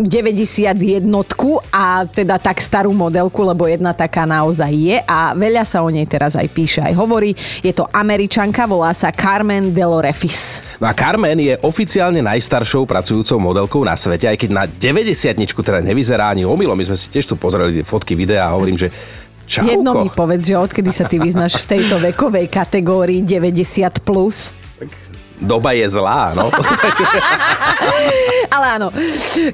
91 0.04 1.08
um, 1.08 1.64
a 1.72 2.04
teda 2.04 2.36
tak 2.36 2.60
starú 2.60 2.92
modelku, 2.92 3.48
lebo 3.48 3.72
jedna 3.72 3.96
taká 3.96 4.28
naozaj 4.28 4.76
je 4.76 4.98
a 5.08 5.32
veľa 5.32 5.64
sa 5.64 5.80
o 5.80 5.88
nej 5.88 6.04
teraz 6.04 6.36
aj 6.36 6.52
píše, 6.52 6.84
aj 6.84 6.92
hovorí. 7.00 7.32
Je 7.64 7.72
to 7.72 7.88
američanka, 7.96 8.68
volá 8.68 8.92
sa 8.92 9.16
Carmen 9.16 9.72
Delorefis. 9.72 10.60
No 10.84 10.92
a 10.92 10.94
Carmen 10.94 11.40
je 11.40 11.56
oficiálne 11.64 12.20
najstaršou 12.20 12.84
pracujúcou 12.84 13.40
modelkou 13.40 13.82
na 13.88 13.96
svete, 13.96 14.28
aj 14.28 14.36
keď 14.36 14.50
na 14.52 14.65
90 14.68 15.42
teda 15.46 15.80
nevyzerá 15.82 16.34
ani 16.34 16.46
omylom. 16.46 16.76
My 16.76 16.86
sme 16.86 16.98
si 16.98 17.08
tiež 17.10 17.30
tu 17.30 17.36
pozreli 17.40 17.86
fotky, 17.86 18.14
videa 18.14 18.50
a 18.50 18.54
hovorím, 18.54 18.78
že 18.78 18.90
Čauko. 19.46 19.78
Jedno 19.78 19.92
mi 20.02 20.10
povedz, 20.10 20.50
že 20.50 20.58
odkedy 20.58 20.90
sa 20.90 21.06
ty 21.06 21.22
vyznáš 21.22 21.62
v 21.62 21.78
tejto 21.78 22.02
vekovej 22.02 22.50
kategórii 22.50 23.22
90+. 23.22 24.02
Plus? 24.02 24.50
doba 25.40 25.76
je 25.76 25.88
zlá, 25.90 26.32
no. 26.32 26.48
Ale 28.56 28.80
áno, 28.80 28.88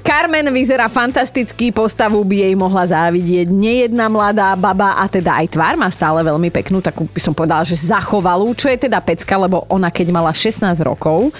Carmen 0.05 0.53
vyzerá 0.53 0.85
fantasticky, 0.85 1.73
postavu 1.73 2.21
by 2.21 2.45
jej 2.45 2.53
mohla 2.53 2.85
závidieť 2.85 3.49
nejedna 3.49 4.05
mladá 4.05 4.53
baba 4.53 5.01
a 5.01 5.09
teda 5.09 5.41
aj 5.41 5.47
tvár 5.49 5.73
má 5.77 5.89
stále 5.89 6.21
veľmi 6.21 6.53
peknú, 6.53 6.85
takú 6.85 7.09
by 7.09 7.21
som 7.21 7.33
povedala, 7.33 7.65
že 7.65 7.73
zachovalú, 7.73 8.53
čo 8.53 8.69
je 8.69 8.77
teda 8.77 9.01
pecka, 9.01 9.33
lebo 9.41 9.65
ona 9.65 9.89
keď 9.89 10.13
mala 10.13 10.29
16 10.29 10.69
rokov, 10.85 11.33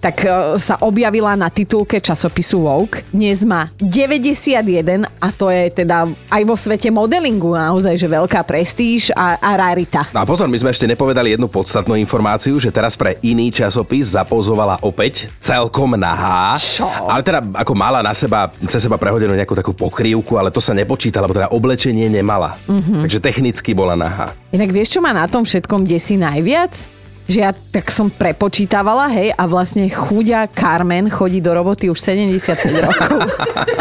tak 0.00 0.24
e, 0.24 0.56
sa 0.56 0.80
objavila 0.80 1.36
na 1.36 1.52
titulke 1.52 2.00
časopisu 2.00 2.64
Vogue. 2.64 3.04
Dnes 3.12 3.44
má 3.44 3.68
91 3.78 5.04
a 5.20 5.28
to 5.28 5.52
je 5.52 5.68
teda 5.84 6.08
aj 6.32 6.42
vo 6.48 6.56
svete 6.56 6.88
modelingu 6.88 7.52
naozaj, 7.52 8.00
že 8.00 8.08
veľká 8.08 8.40
prestíž 8.48 9.12
a, 9.12 9.36
a 9.36 9.50
rarita. 9.60 10.08
No 10.16 10.24
a 10.24 10.26
pozor, 10.26 10.48
my 10.48 10.56
sme 10.56 10.72
ešte 10.72 10.88
nepovedali 10.88 11.36
jednu 11.36 11.46
podstatnú 11.52 11.94
informáciu, 12.00 12.56
že 12.56 12.72
teraz 12.72 12.96
pre 12.96 13.20
iný 13.20 13.52
časopis 13.52 14.16
zapozovala 14.16 14.80
opäť 14.80 15.28
celkom 15.38 15.94
nahá. 16.00 16.56
Čo? 16.56 16.88
Ale 16.88 17.20
teda 17.20 17.44
ako 17.60 17.72
mala 17.76 18.00
na 18.00 18.16
seba, 18.16 18.48
cez 18.66 18.80
seba 18.80 18.96
prehodenú 18.96 19.36
nejakú 19.36 19.52
takú 19.52 19.76
pokrývku, 19.76 20.40
ale 20.40 20.48
to 20.48 20.64
sa 20.64 20.72
nepočíta, 20.72 21.20
lebo 21.20 21.36
teda 21.36 21.52
oblečenie 21.52 22.08
nemala. 22.08 22.56
Mm-hmm. 22.64 23.04
Takže 23.04 23.18
technicky 23.20 23.76
bola 23.76 23.92
nahá. 23.94 24.32
Inak 24.50 24.72
vieš, 24.72 24.96
čo 24.96 25.00
má 25.04 25.12
na 25.12 25.28
tom 25.28 25.44
všetkom 25.44 25.84
desí 25.84 26.16
najviac? 26.16 26.99
Že 27.30 27.46
ja 27.46 27.54
tak 27.54 27.94
som 27.94 28.10
prepočítavala, 28.10 29.06
hej, 29.14 29.30
a 29.38 29.46
vlastne 29.46 29.86
chudia 29.86 30.50
Carmen 30.50 31.06
chodí 31.06 31.38
do 31.38 31.54
roboty 31.54 31.86
už 31.86 31.98
75 32.02 32.86
rokov. 32.90 33.22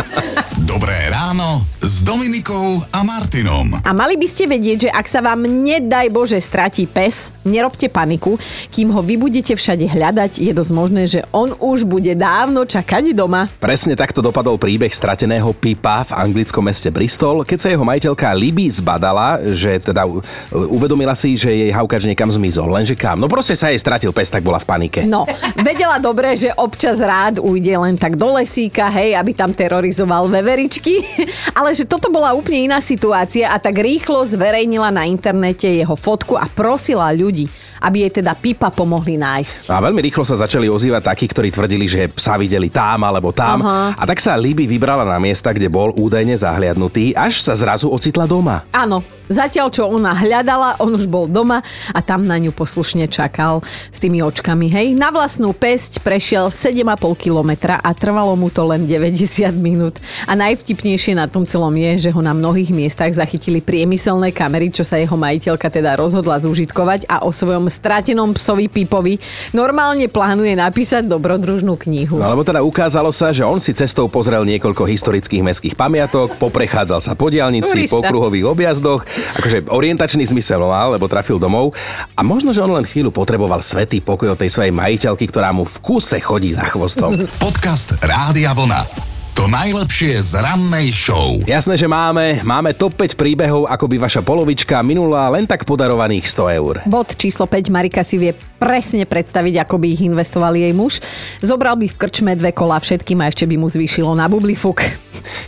Dobré 0.72 1.10
ráno 1.10 1.66
Dominikou 2.10 2.82
a 2.89 3.06
Martinom. 3.06 3.69
A 3.86 3.93
mali 3.93 4.17
by 4.17 4.26
ste 4.26 4.50
vedieť, 4.50 4.78
že 4.82 4.89
ak 4.89 5.06
sa 5.06 5.22
vám 5.22 5.45
nedaj 5.45 6.10
Bože 6.10 6.41
stratí 6.41 6.89
pes, 6.89 7.30
nerobte 7.45 7.86
paniku. 7.86 8.34
Kým 8.74 8.89
ho 8.89 9.06
vy 9.06 9.13
budete 9.22 9.54
všade 9.54 9.86
hľadať, 9.86 10.41
je 10.41 10.50
dosť 10.50 10.74
možné, 10.74 11.06
že 11.06 11.22
on 11.30 11.54
už 11.54 11.86
bude 11.86 12.10
dávno 12.17 12.65
čakať 12.65 13.13
doma. 13.13 13.45
Presne 13.62 13.93
takto 13.93 14.26
dopadol 14.26 14.58
príbeh 14.58 14.89
strateného 14.89 15.54
Pipa 15.54 16.02
v 16.10 16.17
anglickom 16.17 16.65
meste 16.65 16.89
Bristol, 16.89 17.45
keď 17.45 17.58
sa 17.62 17.69
jeho 17.69 17.86
majiteľka 17.86 18.34
Libby 18.34 18.65
zbadala, 18.74 19.38
že 19.54 19.78
teda 19.78 20.10
uvedomila 20.50 21.13
si, 21.13 21.38
že 21.38 21.54
jej 21.54 21.69
haukač 21.69 22.10
niekam 22.10 22.34
zmizol. 22.34 22.74
Lenže 22.74 22.98
kam? 22.98 23.22
No 23.22 23.30
proste 23.30 23.54
sa 23.54 23.69
jej 23.69 23.78
stratil 23.78 24.10
pes, 24.10 24.34
tak 24.34 24.41
bola 24.41 24.58
v 24.58 24.65
panike. 24.65 25.06
No, 25.06 25.30
vedela 25.62 26.02
dobre, 26.02 26.34
že 26.34 26.50
občas 26.58 26.98
rád 26.98 27.38
ujde 27.38 27.78
len 27.78 28.02
tak 28.02 28.17
do 28.17 28.34
lesíka, 28.34 28.89
hej, 28.89 29.13
aby 29.13 29.38
tam 29.38 29.54
terorizoval 29.54 30.26
veveri 30.26 30.50
veveričky, 30.50 30.95
ale 31.60 31.78
že 31.78 31.86
toto 32.00 32.16
bola 32.16 32.32
úplne 32.32 32.72
iná 32.72 32.80
situácia 32.80 33.52
a 33.52 33.60
tak 33.60 33.84
rýchlo 33.84 34.24
zverejnila 34.24 34.88
na 34.88 35.04
internete 35.04 35.68
jeho 35.68 36.00
fotku 36.00 36.40
a 36.40 36.48
prosila 36.48 37.12
ľudí, 37.12 37.52
aby 37.84 38.08
jej 38.08 38.24
teda 38.24 38.40
pipa 38.40 38.72
pomohli 38.72 39.20
nájsť. 39.20 39.68
A 39.68 39.84
veľmi 39.84 40.00
rýchlo 40.08 40.24
sa 40.24 40.40
začali 40.40 40.72
ozývať 40.72 41.12
takí, 41.12 41.28
ktorí 41.28 41.52
tvrdili, 41.52 41.92
že 41.92 42.08
psa 42.08 42.40
videli 42.40 42.72
tam 42.72 43.04
alebo 43.04 43.36
tam. 43.36 43.68
Aha. 43.68 44.00
A 44.00 44.04
tak 44.08 44.24
sa 44.24 44.40
Libby 44.40 44.64
vybrala 44.64 45.04
na 45.04 45.20
miesta, 45.20 45.52
kde 45.52 45.68
bol 45.68 45.92
údajne 45.92 46.40
zahliadnutý, 46.40 47.12
až 47.20 47.44
sa 47.44 47.52
zrazu 47.52 47.92
ocitla 47.92 48.24
doma. 48.24 48.64
Áno, 48.72 49.04
zatiaľ 49.30 49.70
čo 49.70 49.88
ona 49.88 50.18
hľadala, 50.18 50.82
on 50.82 50.98
už 50.98 51.06
bol 51.06 51.30
doma 51.30 51.62
a 51.94 52.00
tam 52.02 52.26
na 52.26 52.36
ňu 52.42 52.52
poslušne 52.52 53.06
čakal 53.08 53.62
s 53.94 53.98
tými 54.02 54.20
očkami. 54.26 54.68
Hej, 54.68 54.98
na 54.98 55.13
vlastnú 55.13 55.54
pesť 55.54 56.02
prešiel 56.02 56.50
7,5 56.50 57.15
kilometra 57.15 57.78
a 57.80 57.94
trvalo 57.94 58.34
mu 58.36 58.50
to 58.50 58.65
len 58.65 58.89
90 58.89 59.54
minút. 59.56 60.02
A 60.26 60.34
najvtipnejšie 60.34 61.15
na 61.15 61.30
tom 61.30 61.46
celom 61.46 61.72
je, 61.78 62.10
že 62.10 62.13
ho 62.13 62.22
na 62.26 62.34
mnohých 62.34 62.74
miestach 62.74 63.13
zachytili 63.13 63.62
priemyselné 63.62 64.34
kamery, 64.34 64.74
čo 64.74 64.82
sa 64.82 64.98
jeho 64.98 65.15
majiteľka 65.15 65.70
teda 65.70 65.96
rozhodla 65.96 66.42
zúžitkovať 66.42 67.06
a 67.06 67.24
o 67.24 67.30
svojom 67.30 67.70
stratenom 67.70 68.34
psovi 68.34 68.65
Pipovi 68.65 69.22
normálne 69.54 70.10
plánuje 70.10 70.58
napísať 70.58 71.06
dobrodružnú 71.06 71.78
knihu. 71.86 72.18
No 72.18 72.34
lebo 72.34 72.42
teda 72.42 72.65
ukázalo 72.65 73.13
sa, 73.13 73.30
že 73.30 73.46
on 73.46 73.62
si 73.62 73.78
cestou 73.78 74.10
pozrel 74.10 74.42
niekoľko 74.48 74.89
historických 74.89 75.46
mestských 75.46 75.76
pamiatok, 75.78 76.36
poprechádzal 76.42 77.00
sa 77.00 77.13
po 77.13 77.30
diálnici, 77.30 77.86
Turista. 77.86 77.94
po 77.94 78.00
kruhových 78.02 78.46
objazdoch, 78.50 79.06
akože 79.40 79.68
orientačný 79.70 80.24
zmysel 80.26 80.62
mal, 80.64 80.96
lebo 80.96 81.12
trafil 81.12 81.42
domov. 81.42 81.76
A 82.16 82.22
možno, 82.24 82.56
že 82.56 82.64
on 82.64 82.72
len 82.72 82.88
chvíľu 82.88 83.12
potreboval 83.12 83.60
svetý 83.60 84.00
pokoj 84.00 84.34
od 84.34 84.40
tej 84.40 84.50
svojej 84.54 84.74
majiteľky, 84.74 85.28
ktorá 85.28 85.52
mu 85.52 85.68
v 85.68 85.78
kuse 85.84 86.22
chodí 86.24 86.56
za 86.56 86.66
chvostom. 86.70 87.16
Podcast 87.42 87.98
Rádia 88.00 88.56
Vlna. 88.56 89.09
To 89.39 89.47
najlepšie 89.47 90.19
z 90.19 90.36
rannej 90.36 90.91
show. 90.91 91.39
Jasné, 91.47 91.80
že 91.80 91.88
máme. 91.88 92.43
Máme 92.43 92.75
top 92.75 92.99
5 92.99 93.15
príbehov, 93.15 93.71
ako 93.71 93.88
by 93.88 93.95
vaša 93.95 94.19
polovička 94.19 94.84
minula 94.84 95.32
len 95.32 95.47
tak 95.47 95.63
podarovaných 95.63 96.28
100 96.28 96.60
eur. 96.60 96.73
Bod 96.84 97.15
číslo 97.15 97.47
5 97.47 97.71
Marika 97.71 98.04
si 98.04 98.19
vie 98.19 98.36
presne 98.60 99.08
predstaviť, 99.08 99.63
ako 99.63 99.80
by 99.80 99.88
ich 99.95 100.04
investoval 100.04 100.60
jej 100.60 100.75
muž. 100.75 100.99
Zobral 101.39 101.80
by 101.80 101.88
v 101.88 101.95
krčme 101.95 102.36
dve 102.36 102.52
kola 102.52 102.84
všetkým 102.84 103.23
a 103.23 103.32
ešte 103.32 103.47
by 103.47 103.56
mu 103.56 103.71
zvýšilo 103.71 104.12
na 104.12 104.28
bublifuk. 104.28 104.84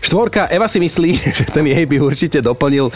Štvorka, 0.01 0.47
Eva 0.51 0.67
si 0.67 0.79
myslí, 0.79 1.09
že 1.37 1.45
ten 1.47 1.65
jej 1.67 1.83
by 1.83 1.97
určite 1.99 2.39
doplnil 2.39 2.87
e, 2.87 2.93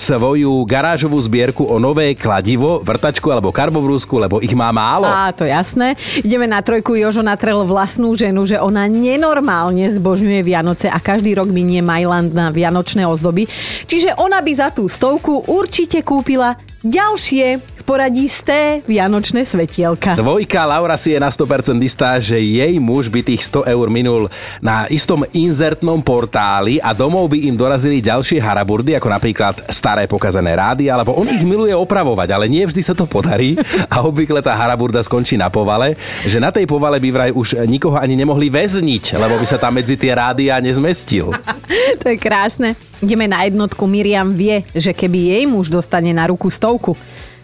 svoju 0.00 0.64
garážovú 0.64 1.18
zbierku 1.20 1.64
o 1.66 1.76
nové 1.76 2.16
kladivo, 2.16 2.80
vrtačku 2.80 3.28
alebo 3.28 3.52
karbobrúsku, 3.52 4.16
lebo 4.16 4.40
ich 4.40 4.52
má 4.56 4.70
málo. 4.72 5.08
Á, 5.08 5.32
to 5.36 5.44
jasné. 5.44 5.98
Ideme 6.20 6.48
na 6.48 6.60
trojku. 6.64 6.96
Jožo 6.96 7.20
natrel 7.20 7.60
vlastnú 7.68 8.12
ženu, 8.16 8.48
že 8.48 8.56
ona 8.60 8.88
nenormálne 8.88 9.88
zbožňuje 10.06 10.46
Vianoce 10.46 10.86
a 10.86 11.02
každý 11.02 11.34
rok 11.34 11.50
minie 11.50 11.82
Majland 11.82 12.30
na 12.30 12.54
vianočné 12.54 13.02
ozdoby. 13.02 13.50
Čiže 13.90 14.14
ona 14.22 14.38
by 14.38 14.52
za 14.54 14.70
tú 14.70 14.86
stovku 14.86 15.50
určite 15.50 16.06
kúpila 16.06 16.54
ďalšie 16.86 17.46
v 17.58 17.82
poradí 17.82 18.26
sté 18.30 18.82
vianočné 18.86 19.42
svetielka. 19.42 20.14
Dvojka, 20.18 20.66
Laura 20.66 20.94
si 20.94 21.14
je 21.14 21.18
na 21.18 21.30
100% 21.30 21.78
istá, 21.82 22.18
že 22.22 22.38
jej 22.38 22.78
muž 22.78 23.10
by 23.10 23.22
tých 23.22 23.42
100 23.46 23.66
eur 23.66 23.86
minul 23.90 24.30
na 24.62 24.86
istom 24.90 25.22
inzertnom 25.34 26.02
portáli 26.02 26.78
a 26.82 26.94
domov 26.94 27.34
by 27.34 27.46
im 27.46 27.54
dorazili 27.58 28.02
ďalšie 28.02 28.38
haraburdy, 28.38 28.94
ako 28.98 29.08
napríklad 29.10 29.54
staré 29.70 30.06
pokazané 30.06 30.54
rády, 30.54 30.90
alebo 30.90 31.14
on 31.14 31.30
ich 31.30 31.42
miluje 31.42 31.74
opravovať, 31.74 32.28
ale 32.30 32.50
nie 32.50 32.66
vždy 32.66 32.82
sa 32.82 32.94
to 32.94 33.06
podarí 33.06 33.58
a 33.94 34.02
obvykle 34.02 34.42
tá 34.42 34.54
haraburda 34.54 35.02
skončí 35.02 35.34
na 35.38 35.50
povale, 35.50 35.98
že 36.26 36.38
na 36.42 36.50
tej 36.50 36.66
povale 36.66 36.98
by 37.02 37.08
vraj 37.10 37.30
už 37.34 37.66
nikoho 37.66 37.98
ani 37.98 38.14
nemohli 38.18 38.50
väzniť, 38.50 39.18
lebo 39.18 39.38
by 39.38 39.46
sa 39.46 39.58
tam 39.58 39.78
medzi 39.78 39.98
tie 39.98 40.14
rádia 40.14 40.58
nezmestil. 40.62 41.34
To 42.02 42.14
je 42.14 42.22
krásne. 42.22 42.78
Ideme 43.02 43.28
na 43.28 43.44
jednotku. 43.44 43.84
Miriam 43.84 44.32
vie, 44.32 44.64
že 44.72 44.96
keby 44.96 45.36
jej 45.36 45.44
muž 45.44 45.68
dostane 45.68 46.14
na 46.16 46.30
ruku 46.30 46.48
stovku, 46.76 46.92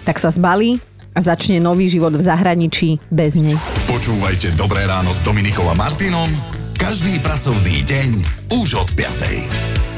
tak 0.05 0.21
sa 0.21 0.29
zbalí 0.29 0.77
a 1.17 1.21
začne 1.25 1.61
nový 1.61 1.89
život 1.89 2.13
v 2.13 2.21
zahraničí 2.21 3.01
bez 3.09 3.33
nej. 3.37 3.57
Počúvajte 3.89 4.53
Dobré 4.57 4.85
ráno 4.85 5.13
s 5.13 5.25
Dominikom 5.25 5.65
a 5.69 5.75
Martinom 5.77 6.29
každý 6.77 7.17
pracovný 7.25 7.81
deň 7.85 8.09
už 8.53 8.69
od 8.77 8.89
5. 8.93 9.92